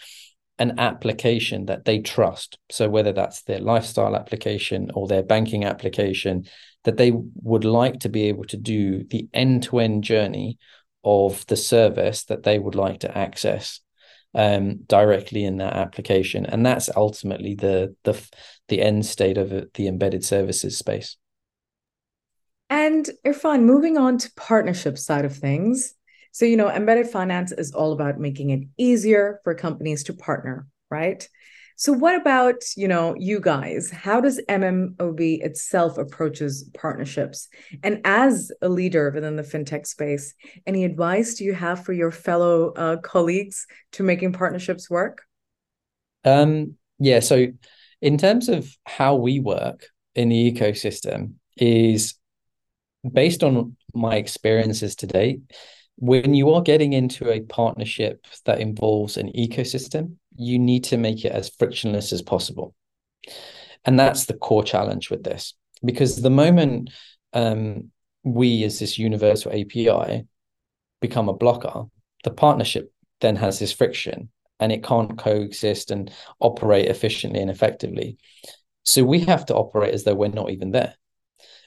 an 0.59 0.79
application 0.79 1.67
that 1.67 1.85
they 1.85 2.01
trust, 2.01 2.59
so 2.71 2.89
whether 2.89 3.13
that's 3.13 3.43
their 3.43 3.61
lifestyle 3.61 4.17
application 4.17 4.91
or 4.95 5.07
their 5.07 5.23
banking 5.23 5.65
application, 5.65 6.47
that 6.85 6.97
they 6.97 7.13
would 7.43 7.65
like 7.65 8.01
to 8.01 8.09
be 8.09 8.29
able 8.29 8.45
to 8.45 8.57
do 8.57 9.05
the 9.05 9.29
end-to-end 9.35 10.05
journey 10.05 10.59
of 11.05 11.47
the 11.47 11.57
service 11.57 12.25
that 12.25 12.43
they 12.43 12.59
would 12.59 12.75
like 12.75 13.01
to 13.01 13.19
access 13.19 13.81
um, 14.35 14.81
directly 14.87 15.45
in 15.45 15.57
that 15.59 15.75
application, 15.75 16.47
and 16.47 16.65
that's 16.65 16.89
ultimately 16.95 17.55
the 17.55 17.97
the 18.05 18.21
the 18.71 18.81
end 18.81 19.05
state 19.05 19.37
of 19.37 19.51
the 19.75 19.87
embedded 19.87 20.25
services 20.25 20.79
space. 20.79 21.17
And 22.71 23.11
Irfan, 23.27 23.65
moving 23.65 23.99
on 23.99 24.17
to 24.19 24.33
partnership 24.37 24.97
side 24.97 25.25
of 25.25 25.37
things. 25.37 25.95
So, 26.33 26.45
you 26.45 26.57
know, 26.57 26.71
embedded 26.71 27.09
finance 27.09 27.53
is 27.53 27.73
all 27.73 27.93
about 27.93 28.21
making 28.21 28.51
it 28.51 28.61
easier 28.79 29.41
for 29.43 29.55
companies 29.55 30.05
to 30.05 30.15
partner, 30.15 30.69
right? 30.89 31.29
So 31.75 31.93
what 31.93 32.15
about, 32.15 32.57
you 32.77 32.87
know, 32.87 33.17
you 33.19 33.41
guys? 33.41 33.91
How 33.91 34.21
does 34.21 34.39
MMOB 34.49 35.43
itself 35.43 35.99
approaches 35.99 36.71
partnerships? 36.75 37.49
And 37.83 38.03
as 38.05 38.53
a 38.63 38.69
leader 38.69 39.11
within 39.11 39.37
the 39.37 39.43
fintech 39.43 39.87
space, 39.87 40.35
any 40.67 40.85
advice 40.85 41.35
do 41.35 41.45
you 41.45 41.55
have 41.55 41.85
for 41.85 41.95
your 41.95 42.11
fellow 42.13 42.73
uh, 42.75 42.99
colleagues 42.99 43.67
to 43.93 44.03
making 44.03 44.35
partnerships 44.35 44.91
work? 44.91 45.23
Um, 46.25 46.77
yeah, 46.99 47.21
so 47.21 47.47
in 48.01 48.19
terms 48.19 48.49
of 48.49 48.69
how 48.85 49.15
we 49.15 49.41
work 49.41 49.87
in 50.15 50.29
the 50.29 50.53
ecosystem 50.53 51.35
is 51.57 52.15
based 53.11 53.43
on 53.43 53.77
my 53.95 54.17
experiences 54.17 54.97
to 54.97 55.07
date 55.07 55.41
when 56.01 56.33
you 56.33 56.51
are 56.55 56.63
getting 56.63 56.95
into 56.95 57.31
a 57.31 57.41
partnership 57.41 58.27
that 58.47 58.59
involves 58.59 59.19
an 59.19 59.31
ecosystem, 59.33 60.15
you 60.35 60.59
need 60.59 60.83
to 60.85 60.97
make 60.97 61.27
it 61.27 61.33
as 61.33 61.51
frictionless 61.51 62.11
as 62.13 62.23
possible. 62.23 62.75
And 63.85 64.01
that's 64.01 64.25
the 64.25 64.35
core 64.35 64.65
challenge 64.65 65.11
with 65.11 65.25
this. 65.25 65.53
Because 65.85 66.21
the 66.21 66.31
moment 66.31 66.91
um, 67.35 67.91
we, 68.25 68.65
as 68.65 68.79
this 68.79 68.99
universal 68.99 69.53
API, 69.53 70.25
become 71.03 71.29
a 71.29 71.35
blocker, 71.35 71.85
the 72.25 72.31
partnership 72.31 72.91
then 73.21 73.37
has 73.37 73.59
this 73.59 73.73
friction 73.73 74.31
and 74.61 74.71
it 74.71 74.85
can't 74.85 75.19
coexist 75.19 75.91
and 75.91 76.13
operate 76.39 76.87
efficiently 76.87 77.41
and 77.41 77.51
effectively. 77.51 78.19
So 78.85 79.05
we 79.05 79.21
have 79.21 79.47
to 79.47 79.55
operate 79.55 79.95
as 79.95 80.05
though 80.05 80.15
we're 80.15 80.29
not 80.29 80.51
even 80.51 80.71
there, 80.71 80.95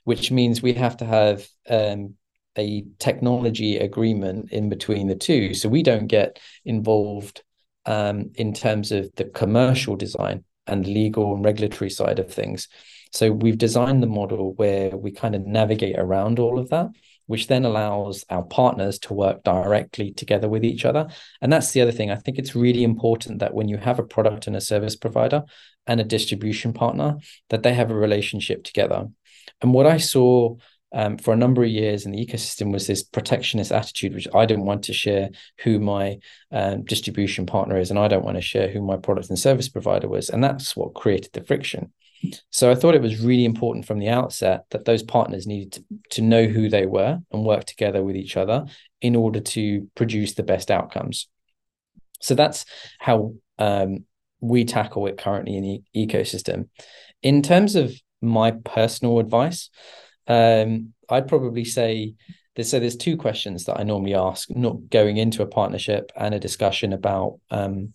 which 0.03 0.31
means 0.31 0.61
we 0.61 0.73
have 0.73 0.97
to 0.97 1.05
have 1.05 1.47
um, 1.69 2.15
a 2.57 2.85
technology 2.99 3.77
agreement 3.77 4.51
in 4.51 4.69
between 4.69 5.07
the 5.07 5.15
two. 5.15 5.53
So 5.53 5.69
we 5.69 5.83
don't 5.83 6.07
get 6.07 6.39
involved 6.65 7.43
um, 7.85 8.31
in 8.35 8.53
terms 8.53 8.91
of 8.91 9.09
the 9.15 9.25
commercial 9.25 9.95
design 9.95 10.43
and 10.67 10.87
legal 10.87 11.35
and 11.35 11.43
regulatory 11.43 11.89
side 11.89 12.19
of 12.19 12.31
things. 12.31 12.67
So 13.11 13.31
we've 13.31 13.57
designed 13.57 14.01
the 14.01 14.07
model 14.07 14.53
where 14.53 14.95
we 14.95 15.11
kind 15.11 15.35
of 15.35 15.45
navigate 15.45 15.97
around 15.99 16.39
all 16.39 16.57
of 16.57 16.69
that, 16.69 16.87
which 17.27 17.47
then 17.47 17.65
allows 17.65 18.25
our 18.29 18.43
partners 18.43 18.99
to 18.99 19.13
work 19.13 19.43
directly 19.43 20.11
together 20.11 20.49
with 20.49 20.63
each 20.63 20.85
other. 20.85 21.07
And 21.41 21.51
that's 21.51 21.71
the 21.71 21.81
other 21.81 21.91
thing. 21.91 22.11
I 22.11 22.15
think 22.15 22.37
it's 22.37 22.55
really 22.55 22.83
important 22.83 23.39
that 23.39 23.53
when 23.53 23.69
you 23.69 23.77
have 23.77 23.99
a 23.99 24.03
product 24.03 24.47
and 24.47 24.55
a 24.55 24.61
service 24.61 24.95
provider 24.95 25.43
and 25.87 25.99
a 25.99 26.05
distribution 26.05 26.73
partner, 26.73 27.17
that 27.49 27.63
they 27.63 27.73
have 27.73 27.91
a 27.91 27.95
relationship 27.95 28.63
together. 28.63 29.07
And 29.61 29.73
what 29.73 29.87
I 29.87 29.97
saw 29.97 30.55
um, 30.93 31.17
for 31.17 31.33
a 31.33 31.37
number 31.37 31.63
of 31.63 31.69
years 31.69 32.05
in 32.05 32.11
the 32.11 32.23
ecosystem 32.23 32.71
was 32.71 32.85
this 32.85 33.03
protectionist 33.03 33.71
attitude, 33.71 34.13
which 34.13 34.27
I 34.33 34.45
didn't 34.45 34.65
want 34.65 34.83
to 34.83 34.93
share 34.93 35.29
who 35.59 35.79
my 35.79 36.19
um, 36.51 36.83
distribution 36.83 37.45
partner 37.45 37.77
is, 37.77 37.89
and 37.89 37.97
I 37.97 38.07
don't 38.07 38.23
want 38.23 38.37
to 38.37 38.41
share 38.41 38.69
who 38.69 38.81
my 38.81 38.97
product 38.97 39.29
and 39.29 39.39
service 39.39 39.69
provider 39.69 40.07
was. 40.07 40.29
And 40.29 40.43
that's 40.43 40.75
what 40.75 40.93
created 40.93 41.33
the 41.33 41.43
friction. 41.43 41.91
So 42.49 42.71
I 42.71 42.75
thought 42.75 42.95
it 42.95 43.01
was 43.01 43.21
really 43.21 43.45
important 43.45 43.85
from 43.85 43.99
the 43.99 44.09
outset 44.09 44.65
that 44.69 44.85
those 44.85 45.03
partners 45.03 45.45
needed 45.45 45.73
to, 45.73 45.83
to 46.11 46.21
know 46.21 46.45
who 46.45 46.69
they 46.69 46.85
were 46.85 47.19
and 47.31 47.43
work 47.43 47.65
together 47.65 48.03
with 48.03 48.15
each 48.15 48.37
other 48.37 48.65
in 49.01 49.15
order 49.15 49.39
to 49.39 49.89
produce 49.95 50.33
the 50.33 50.43
best 50.43 50.71
outcomes. 50.71 51.27
So 52.21 52.35
that's 52.35 52.65
how 52.99 53.33
um, 53.59 54.05
we 54.39 54.65
tackle 54.65 55.07
it 55.07 55.17
currently 55.17 55.57
in 55.57 55.63
the 55.63 55.81
ecosystem. 55.95 56.69
In 57.21 57.41
terms 57.41 57.75
of 57.75 57.93
my 58.21 58.51
personal 58.51 59.19
advice, 59.19 59.69
um, 60.27 60.93
I'd 61.09 61.27
probably 61.27 61.65
say 61.65 62.13
there's 62.55 62.69
so 62.69 62.79
there's 62.79 62.95
two 62.95 63.17
questions 63.17 63.65
that 63.65 63.79
I 63.79 63.83
normally 63.83 64.13
ask, 64.13 64.49
not 64.49 64.89
going 64.89 65.17
into 65.17 65.43
a 65.43 65.47
partnership 65.47 66.11
and 66.15 66.33
a 66.33 66.39
discussion 66.39 66.93
about 66.93 67.39
um, 67.49 67.93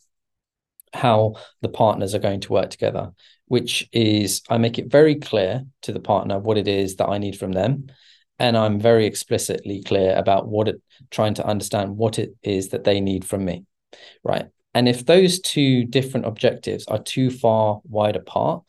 how 0.93 1.35
the 1.63 1.69
partners 1.69 2.15
are 2.15 2.19
going 2.19 2.41
to 2.41 2.53
work 2.53 2.71
together, 2.71 3.13
which 3.49 3.89
is 3.93 4.43
I 4.49 4.59
make 4.59 4.79
it 4.79 4.91
very 4.91 5.17
clear 5.17 5.65
to 5.83 5.93
the 5.93 6.01
partner 6.01 6.39
what 6.39 6.59
it 6.59 6.69
is 6.69 6.97
that 6.97 7.09
I 7.09 7.19
need 7.19 7.39
from 7.39 7.53
them. 7.53 7.91
And 8.39 8.57
I'm 8.57 8.79
very 8.79 9.07
explicitly 9.07 9.83
clear 9.83 10.15
about 10.17 10.47
what 10.47 10.69
it 10.69 10.81
trying 11.11 11.35
to 11.35 11.47
understand 11.47 11.97
what 11.97 12.19
it 12.19 12.37
is 12.43 12.69
that 12.69 12.85
they 12.85 13.01
need 13.01 13.25
from 13.25 13.45
me. 13.45 13.65
Right. 14.23 14.47
And 14.75 14.89
if 14.89 15.05
those 15.05 15.41
two 15.41 15.85
different 15.85 16.27
objectives 16.27 16.87
are 16.87 17.03
too 17.03 17.31
far 17.31 17.81
wide 17.89 18.17
apart, 18.17 18.63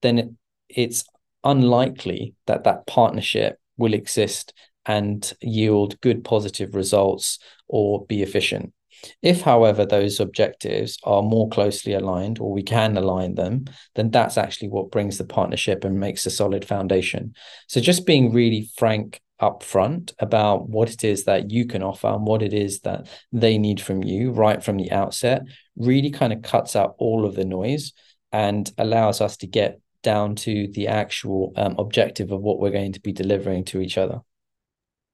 then 0.00 0.18
it, 0.18 0.30
it's 0.68 1.04
unlikely 1.44 2.34
that 2.46 2.64
that 2.64 2.86
partnership 2.86 3.58
will 3.76 3.94
exist 3.94 4.54
and 4.86 5.32
yield 5.40 6.00
good 6.00 6.24
positive 6.24 6.74
results 6.74 7.38
or 7.68 8.06
be 8.06 8.22
efficient. 8.22 8.72
If, 9.22 9.42
however, 9.42 9.84
those 9.84 10.20
objectives 10.20 10.98
are 11.04 11.22
more 11.22 11.48
closely 11.48 11.92
aligned 11.92 12.38
or 12.38 12.52
we 12.52 12.62
can 12.62 12.96
align 12.96 13.34
them, 13.34 13.66
then 13.94 14.10
that's 14.10 14.38
actually 14.38 14.68
what 14.68 14.90
brings 14.90 15.18
the 15.18 15.24
partnership 15.24 15.84
and 15.84 15.98
makes 15.98 16.26
a 16.26 16.30
solid 16.30 16.64
foundation. 16.64 17.34
So 17.68 17.80
just 17.80 18.06
being 18.06 18.32
really 18.32 18.70
frank 18.76 19.20
upfront 19.40 20.12
about 20.18 20.68
what 20.68 20.90
it 20.90 21.02
is 21.02 21.24
that 21.24 21.50
you 21.50 21.66
can 21.66 21.82
offer 21.82 22.08
and 22.08 22.26
what 22.26 22.42
it 22.42 22.52
is 22.52 22.80
that 22.80 23.08
they 23.32 23.56
need 23.56 23.80
from 23.80 24.04
you 24.04 24.32
right 24.32 24.62
from 24.62 24.76
the 24.76 24.92
outset 24.92 25.42
really 25.76 26.10
kind 26.10 26.32
of 26.32 26.42
cuts 26.42 26.76
out 26.76 26.94
all 26.98 27.24
of 27.24 27.34
the 27.34 27.44
noise 27.44 27.92
and 28.32 28.70
allows 28.76 29.20
us 29.20 29.38
to 29.38 29.46
get 29.46 29.80
down 30.02 30.34
to 30.34 30.68
the 30.68 30.88
actual 30.88 31.52
um, 31.56 31.74
objective 31.78 32.30
of 32.30 32.40
what 32.40 32.58
we're 32.58 32.70
going 32.70 32.92
to 32.92 33.00
be 33.00 33.12
delivering 33.12 33.64
to 33.64 33.80
each 33.80 33.98
other. 33.98 34.20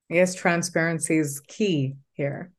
Yes, 0.09 0.35
transparency 0.35 1.19
is 1.19 1.41
key 1.41 1.95
here. 2.13 2.53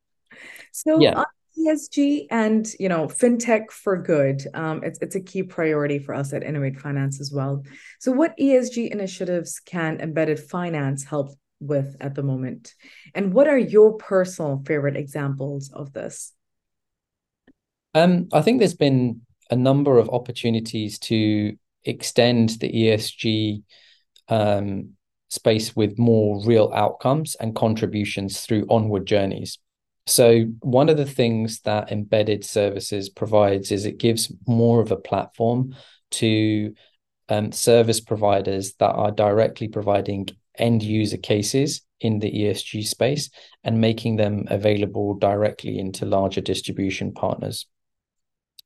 So 0.72 1.00
yeah. 1.00 1.24
ESG 1.58 2.26
and 2.30 2.68
you 2.78 2.88
know 2.88 3.06
fintech 3.06 3.70
for 3.70 4.00
good, 4.00 4.42
um, 4.54 4.82
it's 4.84 4.98
it's 5.00 5.16
a 5.16 5.20
key 5.20 5.42
priority 5.42 5.98
for 5.98 6.14
us 6.14 6.32
at 6.32 6.42
Innovate 6.42 6.78
Finance 6.78 7.20
as 7.20 7.32
well. 7.32 7.64
So, 7.98 8.12
what 8.12 8.36
ESG 8.38 8.90
initiatives 8.90 9.60
can 9.60 10.00
embedded 10.00 10.38
finance 10.38 11.04
help 11.04 11.30
with 11.60 11.96
at 12.00 12.14
the 12.14 12.22
moment, 12.22 12.74
and 13.14 13.32
what 13.32 13.48
are 13.48 13.58
your 13.58 13.96
personal 13.96 14.62
favorite 14.66 14.96
examples 14.96 15.70
of 15.72 15.92
this? 15.92 16.32
Um, 17.94 18.28
I 18.32 18.42
think 18.42 18.60
there's 18.60 18.74
been 18.74 19.22
a 19.50 19.56
number 19.56 19.98
of 19.98 20.10
opportunities 20.10 20.98
to 20.98 21.56
extend 21.84 22.50
the 22.60 22.70
ESG 22.70 23.62
um, 24.28 24.90
space 25.30 25.74
with 25.74 25.98
more 25.98 26.44
real 26.44 26.70
outcomes 26.74 27.34
and 27.36 27.54
contributions 27.54 28.40
through 28.40 28.66
onward 28.68 29.06
journeys. 29.06 29.58
So, 30.08 30.44
one 30.60 30.88
of 30.88 30.96
the 30.96 31.04
things 31.04 31.60
that 31.60 31.92
embedded 31.92 32.42
services 32.42 33.10
provides 33.10 33.70
is 33.70 33.84
it 33.84 33.98
gives 33.98 34.32
more 34.46 34.80
of 34.80 34.90
a 34.90 34.96
platform 34.96 35.74
to 36.12 36.74
um, 37.28 37.52
service 37.52 38.00
providers 38.00 38.72
that 38.78 38.92
are 38.92 39.10
directly 39.10 39.68
providing 39.68 40.28
end 40.56 40.82
user 40.82 41.18
cases 41.18 41.82
in 42.00 42.20
the 42.20 42.32
ESG 42.32 42.86
space 42.86 43.28
and 43.64 43.82
making 43.82 44.16
them 44.16 44.44
available 44.48 45.12
directly 45.14 45.78
into 45.78 46.06
larger 46.06 46.40
distribution 46.40 47.12
partners. 47.12 47.66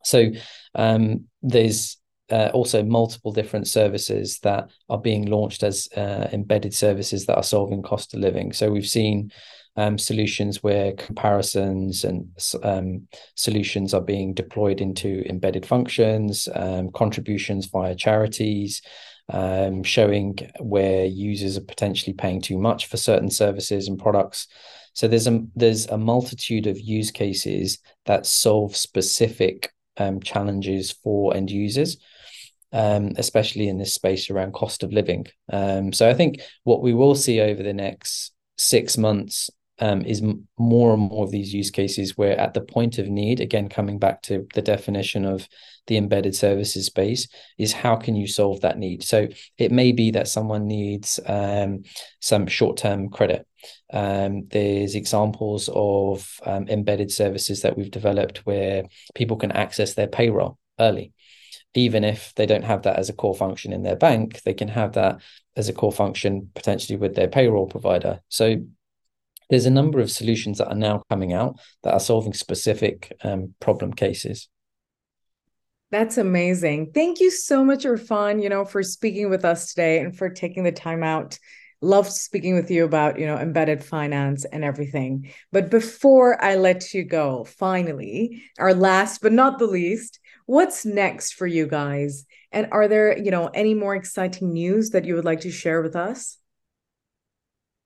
So, 0.05 0.31
um, 0.77 1.25
there's 1.43 1.97
uh, 2.31 2.51
also 2.55 2.85
multiple 2.85 3.33
different 3.33 3.67
services 3.67 4.39
that 4.41 4.71
are 4.89 5.01
being 5.01 5.27
launched 5.27 5.65
as 5.65 5.89
uh, 5.97 6.29
embedded 6.33 6.73
services 6.73 7.27
that 7.27 7.37
are 7.37 7.43
solving 7.43 7.83
cost 7.83 8.15
of 8.15 8.21
living. 8.21 8.53
So 8.53 8.71
we've 8.71 8.87
seen 8.87 9.33
um, 9.77 9.99
solutions 9.99 10.63
where 10.63 10.93
comparisons 10.93 12.05
and 12.05 12.29
um, 12.63 13.09
solutions 13.37 13.95
are 13.95 14.01
being 14.01 14.35
deployed 14.35 14.81
into 14.81 15.23
embedded 15.29 15.65
functions, 15.65 16.49
um, 16.55 16.91
contributions 16.93 17.67
via 17.67 17.95
charities, 17.95 18.83
um, 19.31 19.83
showing 19.83 20.39
where 20.61 21.05
users 21.05 21.57
are 21.57 21.65
potentially 21.65 22.13
paying 22.13 22.41
too 22.41 22.59
much 22.59 22.87
for 22.87 22.97
certain 22.97 23.31
services 23.31 23.89
and 23.89 23.99
products. 23.99 24.47
So 24.95 25.09
there's 25.09 25.27
a 25.27 25.43
there's 25.57 25.87
a 25.87 25.97
multitude 25.97 26.67
of 26.67 26.79
use 26.79 27.11
cases 27.11 27.79
that 28.05 28.27
solve 28.27 28.77
specific 28.77 29.73
um, 29.97 30.21
challenges 30.21 30.93
for 30.93 31.35
end 31.35 31.51
users 31.51 31.97
um, 32.73 33.13
especially 33.17 33.69
in 33.69 33.79
this 33.79 33.95
space 33.95 34.31
around 34.31 34.55
cost 34.55 34.83
of 34.83 34.93
living. 34.93 35.27
Um, 35.53 35.93
so 35.93 36.09
I 36.09 36.15
think 36.15 36.41
what 36.65 36.83
we 36.83 36.95
will 36.95 37.15
see 37.15 37.41
over 37.41 37.63
the 37.63 37.75
next 37.75 38.33
six 38.57 38.97
months 38.97 39.51
um, 39.83 40.03
is 40.03 40.23
more 40.57 40.95
and 40.95 41.03
more 41.03 41.25
of 41.25 41.33
these 41.33 41.53
use 41.53 41.73
cases 41.73 42.17
where 42.17 42.39
at 42.39 42.55
the 42.55 42.61
point 42.61 42.99
of 42.99 43.09
need, 43.09 43.41
again, 43.41 43.69
coming 43.69 43.99
back 43.99 44.23
to 44.23 44.47
the 44.55 44.63
definition 44.63 45.25
of 45.25 45.49
the 45.89 45.97
embedded 45.97 46.37
services 46.37 46.87
space, 46.87 47.27
is 47.59 47.73
how 47.73 47.97
can 47.97 48.15
you 48.15 48.29
solve 48.29 48.61
that 48.61 48.79
need? 48.79 49.03
So 49.03 49.27
it 49.59 49.73
may 49.73 49.91
be 49.91 50.13
that 50.13 50.29
someone 50.29 50.69
needs 50.69 51.19
um, 51.27 51.83
some 52.21 52.47
short 52.47 52.77
term 52.77 53.09
credit. 53.09 53.45
Um, 53.93 54.47
there's 54.51 54.95
examples 54.95 55.69
of 55.75 56.31
um, 56.47 56.69
embedded 56.69 57.11
services 57.11 57.63
that 57.63 57.77
we've 57.77 57.91
developed 57.91 58.47
where 58.47 58.85
people 59.17 59.37
can 59.37 59.51
access 59.51 59.95
their 59.95 60.07
payroll 60.07 60.59
early 60.79 61.13
even 61.75 62.05
if 62.05 62.35
they 62.35 62.45
don't 62.45 62.65
have 62.65 62.83
that 62.83 62.99
as 62.99 63.09
a 63.09 63.15
core 63.15 63.35
function 63.35 63.73
in 63.73 63.83
their 63.83 63.97
bank, 63.97 64.43
they 64.43 64.53
can 64.53 64.69
have 64.69 64.93
that 64.93 65.23
as 65.57 65.71
a 65.71 65.73
core 65.73 65.91
function 65.91 66.51
potentially 66.55 66.99
with 66.99 67.15
their 67.15 67.29
payroll 67.29 67.67
provider. 67.67 68.21
So 68.29 68.57
there's 69.53 69.67
a 69.67 69.71
number 69.71 70.01
of 70.01 70.11
solutions 70.11 70.57
that 70.57 70.69
are 70.69 70.75
now 70.75 71.03
coming 71.11 71.35
out 71.35 71.61
that 71.83 71.93
are 71.93 72.01
solving 72.01 72.33
specific 72.33 73.13
um, 73.23 73.55
problem 73.61 73.93
cases. 73.93 74.49
That's 75.91 76.17
amazing. 76.17 76.93
Thank 76.95 77.21
you 77.21 77.31
so 77.31 77.63
much, 77.63 77.85
Irfan, 77.85 78.43
you 78.43 78.49
know, 78.49 78.65
for 78.65 78.83
speaking 78.83 79.29
with 79.29 79.45
us 79.45 79.69
today 79.69 79.99
and 79.99 80.17
for 80.17 80.31
taking 80.31 80.65
the 80.65 80.73
time 80.73 81.03
out. 81.03 81.39
Loved 81.83 82.11
speaking 82.11 82.55
with 82.55 82.71
you 82.71 82.87
about, 82.87 83.19
you 83.19 83.27
know, 83.27 83.37
embedded 83.37 83.85
finance 83.85 84.47
and 84.47 84.65
everything. 84.65 85.31
But 85.53 85.69
before 85.69 86.43
I 86.43 86.55
let 86.55 86.95
you 86.95 87.05
go, 87.05 87.45
finally, 87.45 88.45
our 88.59 88.73
last 88.73 89.21
but 89.21 89.33
not 89.33 89.59
the 89.59 89.67
least, 89.67 90.19
what's 90.47 90.87
next 90.87 91.35
for 91.35 91.47
you 91.47 91.67
guys? 91.67 92.25
And 92.53 92.69
are 92.73 92.89
there, 92.89 93.19
you 93.19 93.31
know, 93.31 93.49
any 93.49 93.75
more 93.75 93.95
exciting 93.95 94.55
news 94.55 94.91
that 94.91 95.05
you 95.05 95.15
would 95.17 95.27
like 95.27 95.41
to 95.41 95.51
share 95.51 95.83
with 95.83 95.95
us? 95.95 96.39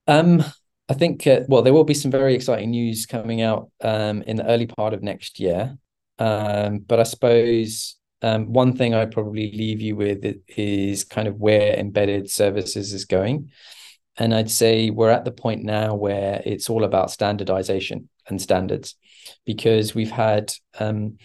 Um, 0.07 0.45
I 0.89 0.95
think, 0.95 1.27
uh, 1.27 1.41
well, 1.49 1.63
there 1.63 1.73
will 1.73 1.85
be 1.85 1.95
some 1.95 2.11
very 2.11 2.35
exciting 2.35 2.71
news 2.71 3.07
coming 3.07 3.43
out 3.43 3.71
um, 3.83 4.23
in 4.23 4.37
the 4.37 4.47
early 4.47 4.67
part 4.67 4.95
of 4.95 5.03
next 5.03 5.41
year. 5.41 5.77
Um, 6.19 6.79
but 6.79 7.01
I 7.01 7.03
suppose 7.03 7.97
um, 8.23 8.53
one 8.53 8.77
thing 8.77 8.95
I'd 8.95 9.11
probably 9.11 9.51
leave 9.53 9.81
you 9.81 9.97
with 9.97 10.25
is 10.49 11.05
kind 11.05 11.27
of 11.27 11.37
where 11.37 11.75
embedded 11.75 12.31
services 12.31 12.93
is 12.93 13.05
going. 13.05 13.51
And 14.17 14.35
I'd 14.35 14.51
say 14.51 14.91
we're 14.91 15.11
at 15.11 15.25
the 15.25 15.33
point 15.33 15.63
now 15.63 15.95
where 15.95 16.41
it's 16.47 16.71
all 16.71 16.85
about 16.85 17.11
standardization 17.11 18.09
and 18.29 18.41
standards 18.41 18.95
because 19.45 19.95
we've 19.95 20.11
had 20.11 20.53
um, 20.79 21.19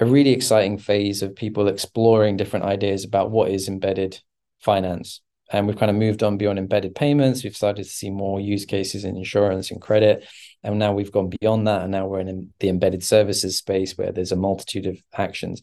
a 0.00 0.06
really 0.06 0.30
exciting 0.30 0.78
phase 0.78 1.22
of 1.22 1.36
people 1.36 1.68
exploring 1.68 2.36
different 2.36 2.64
ideas 2.64 3.04
about 3.04 3.30
what 3.30 3.50
is 3.50 3.68
embedded 3.68 4.20
finance 4.58 5.20
and 5.52 5.66
we've 5.66 5.76
kind 5.76 5.90
of 5.90 5.96
moved 5.96 6.22
on 6.22 6.38
beyond 6.38 6.58
embedded 6.58 6.94
payments. 6.94 7.44
We've 7.44 7.56
started 7.56 7.84
to 7.84 7.88
see 7.88 8.10
more 8.10 8.40
use 8.40 8.64
cases 8.64 9.04
in 9.04 9.16
insurance 9.16 9.70
and 9.70 9.80
credit. 9.80 10.26
And 10.62 10.78
now 10.78 10.92
we've 10.92 11.12
gone 11.12 11.30
beyond 11.40 11.66
that. 11.66 11.82
And 11.82 11.92
now 11.92 12.06
we're 12.06 12.20
in 12.20 12.52
the 12.60 12.68
embedded 12.68 13.04
services 13.04 13.58
space 13.58 13.96
where 13.96 14.10
there's 14.10 14.32
a 14.32 14.36
multitude 14.36 14.86
of 14.86 14.96
actions. 15.12 15.60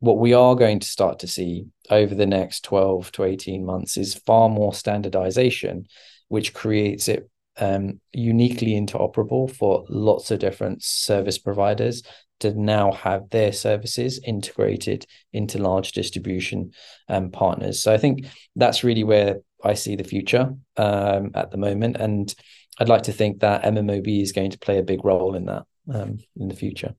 What 0.00 0.18
we 0.18 0.34
are 0.34 0.56
going 0.56 0.80
to 0.80 0.86
start 0.86 1.20
to 1.20 1.28
see 1.28 1.66
over 1.88 2.14
the 2.14 2.26
next 2.26 2.64
12 2.64 3.12
to 3.12 3.24
18 3.24 3.64
months 3.64 3.96
is 3.96 4.14
far 4.26 4.48
more 4.48 4.74
standardization, 4.74 5.86
which 6.26 6.52
creates 6.52 7.06
it 7.06 7.30
um, 7.58 8.00
uniquely 8.12 8.72
interoperable 8.72 9.50
for 9.54 9.84
lots 9.88 10.30
of 10.30 10.38
different 10.38 10.82
service 10.82 11.38
providers 11.38 12.02
to 12.40 12.52
now 12.54 12.90
have 12.92 13.30
their 13.30 13.52
services 13.52 14.20
integrated 14.24 15.06
into 15.32 15.58
large 15.58 15.92
distribution 15.92 16.72
um, 17.08 17.30
partners. 17.30 17.80
So 17.80 17.92
I 17.92 17.98
think 17.98 18.26
that's 18.56 18.82
really 18.82 19.04
where 19.04 19.36
I 19.62 19.74
see 19.74 19.94
the 19.94 20.04
future 20.04 20.54
um, 20.76 21.30
at 21.34 21.50
the 21.50 21.56
moment, 21.56 21.96
and 21.98 22.34
I'd 22.80 22.88
like 22.88 23.02
to 23.02 23.12
think 23.12 23.40
that 23.40 23.62
MMOB 23.62 24.22
is 24.22 24.32
going 24.32 24.50
to 24.50 24.58
play 24.58 24.78
a 24.78 24.82
big 24.82 25.04
role 25.04 25.36
in 25.36 25.44
that 25.46 25.64
um, 25.92 26.18
in 26.36 26.48
the 26.48 26.56
future. 26.56 26.94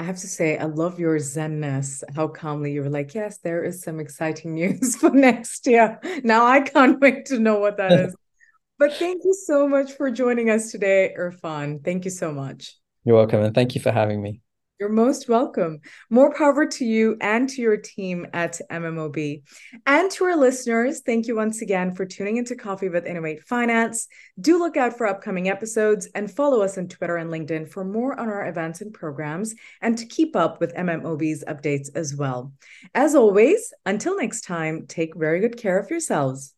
I 0.00 0.04
have 0.04 0.16
to 0.20 0.28
say, 0.28 0.56
I 0.56 0.64
love 0.64 0.98
your 0.98 1.18
zenness, 1.18 2.02
how 2.16 2.28
calmly 2.28 2.72
you 2.72 2.82
were 2.82 2.88
like, 2.88 3.14
yes, 3.14 3.36
there 3.44 3.62
is 3.62 3.82
some 3.82 4.00
exciting 4.00 4.54
news 4.60 4.96
for 4.96 5.10
next 5.10 5.66
year. 5.66 6.00
Now 6.24 6.46
I 6.46 6.60
can't 6.60 6.98
wait 7.02 7.26
to 7.26 7.38
know 7.38 7.58
what 7.58 7.76
that 7.76 7.92
is. 8.08 8.16
But 8.80 8.94
thank 8.94 9.24
you 9.26 9.34
so 9.34 9.68
much 9.68 9.92
for 9.92 10.10
joining 10.10 10.48
us 10.48 10.72
today, 10.72 11.14
Irfan. 11.14 11.84
Thank 11.84 12.06
you 12.06 12.10
so 12.10 12.32
much. 12.32 12.78
You're 13.04 13.16
welcome. 13.16 13.42
And 13.42 13.54
thank 13.54 13.74
you 13.74 13.80
for 13.82 13.92
having 13.92 14.22
me. 14.22 14.40
You're 14.78 14.88
most 14.88 15.28
welcome. 15.28 15.80
More 16.08 16.32
power 16.32 16.64
to 16.64 16.84
you 16.86 17.18
and 17.20 17.46
to 17.50 17.60
your 17.60 17.76
team 17.76 18.26
at 18.32 18.58
MMOB. 18.70 19.42
And 19.84 20.10
to 20.12 20.24
our 20.24 20.34
listeners, 20.34 21.02
thank 21.04 21.26
you 21.26 21.36
once 21.36 21.60
again 21.60 21.94
for 21.94 22.06
tuning 22.06 22.38
into 22.38 22.56
Coffee 22.56 22.88
with 22.88 23.04
Innovate 23.04 23.42
Finance. 23.42 24.08
Do 24.40 24.58
look 24.58 24.78
out 24.78 24.96
for 24.96 25.06
upcoming 25.06 25.50
episodes 25.50 26.08
and 26.14 26.34
follow 26.34 26.62
us 26.62 26.78
on 26.78 26.88
Twitter 26.88 27.18
and 27.18 27.30
LinkedIn 27.30 27.68
for 27.68 27.84
more 27.84 28.18
on 28.18 28.30
our 28.30 28.48
events 28.48 28.80
and 28.80 28.94
programs 28.94 29.54
and 29.82 29.98
to 29.98 30.06
keep 30.06 30.34
up 30.34 30.58
with 30.58 30.74
MMOB's 30.74 31.44
updates 31.44 31.90
as 31.94 32.16
well. 32.16 32.54
As 32.94 33.14
always, 33.14 33.74
until 33.84 34.16
next 34.16 34.40
time, 34.40 34.86
take 34.86 35.14
very 35.14 35.40
good 35.40 35.58
care 35.58 35.78
of 35.78 35.90
yourselves. 35.90 36.54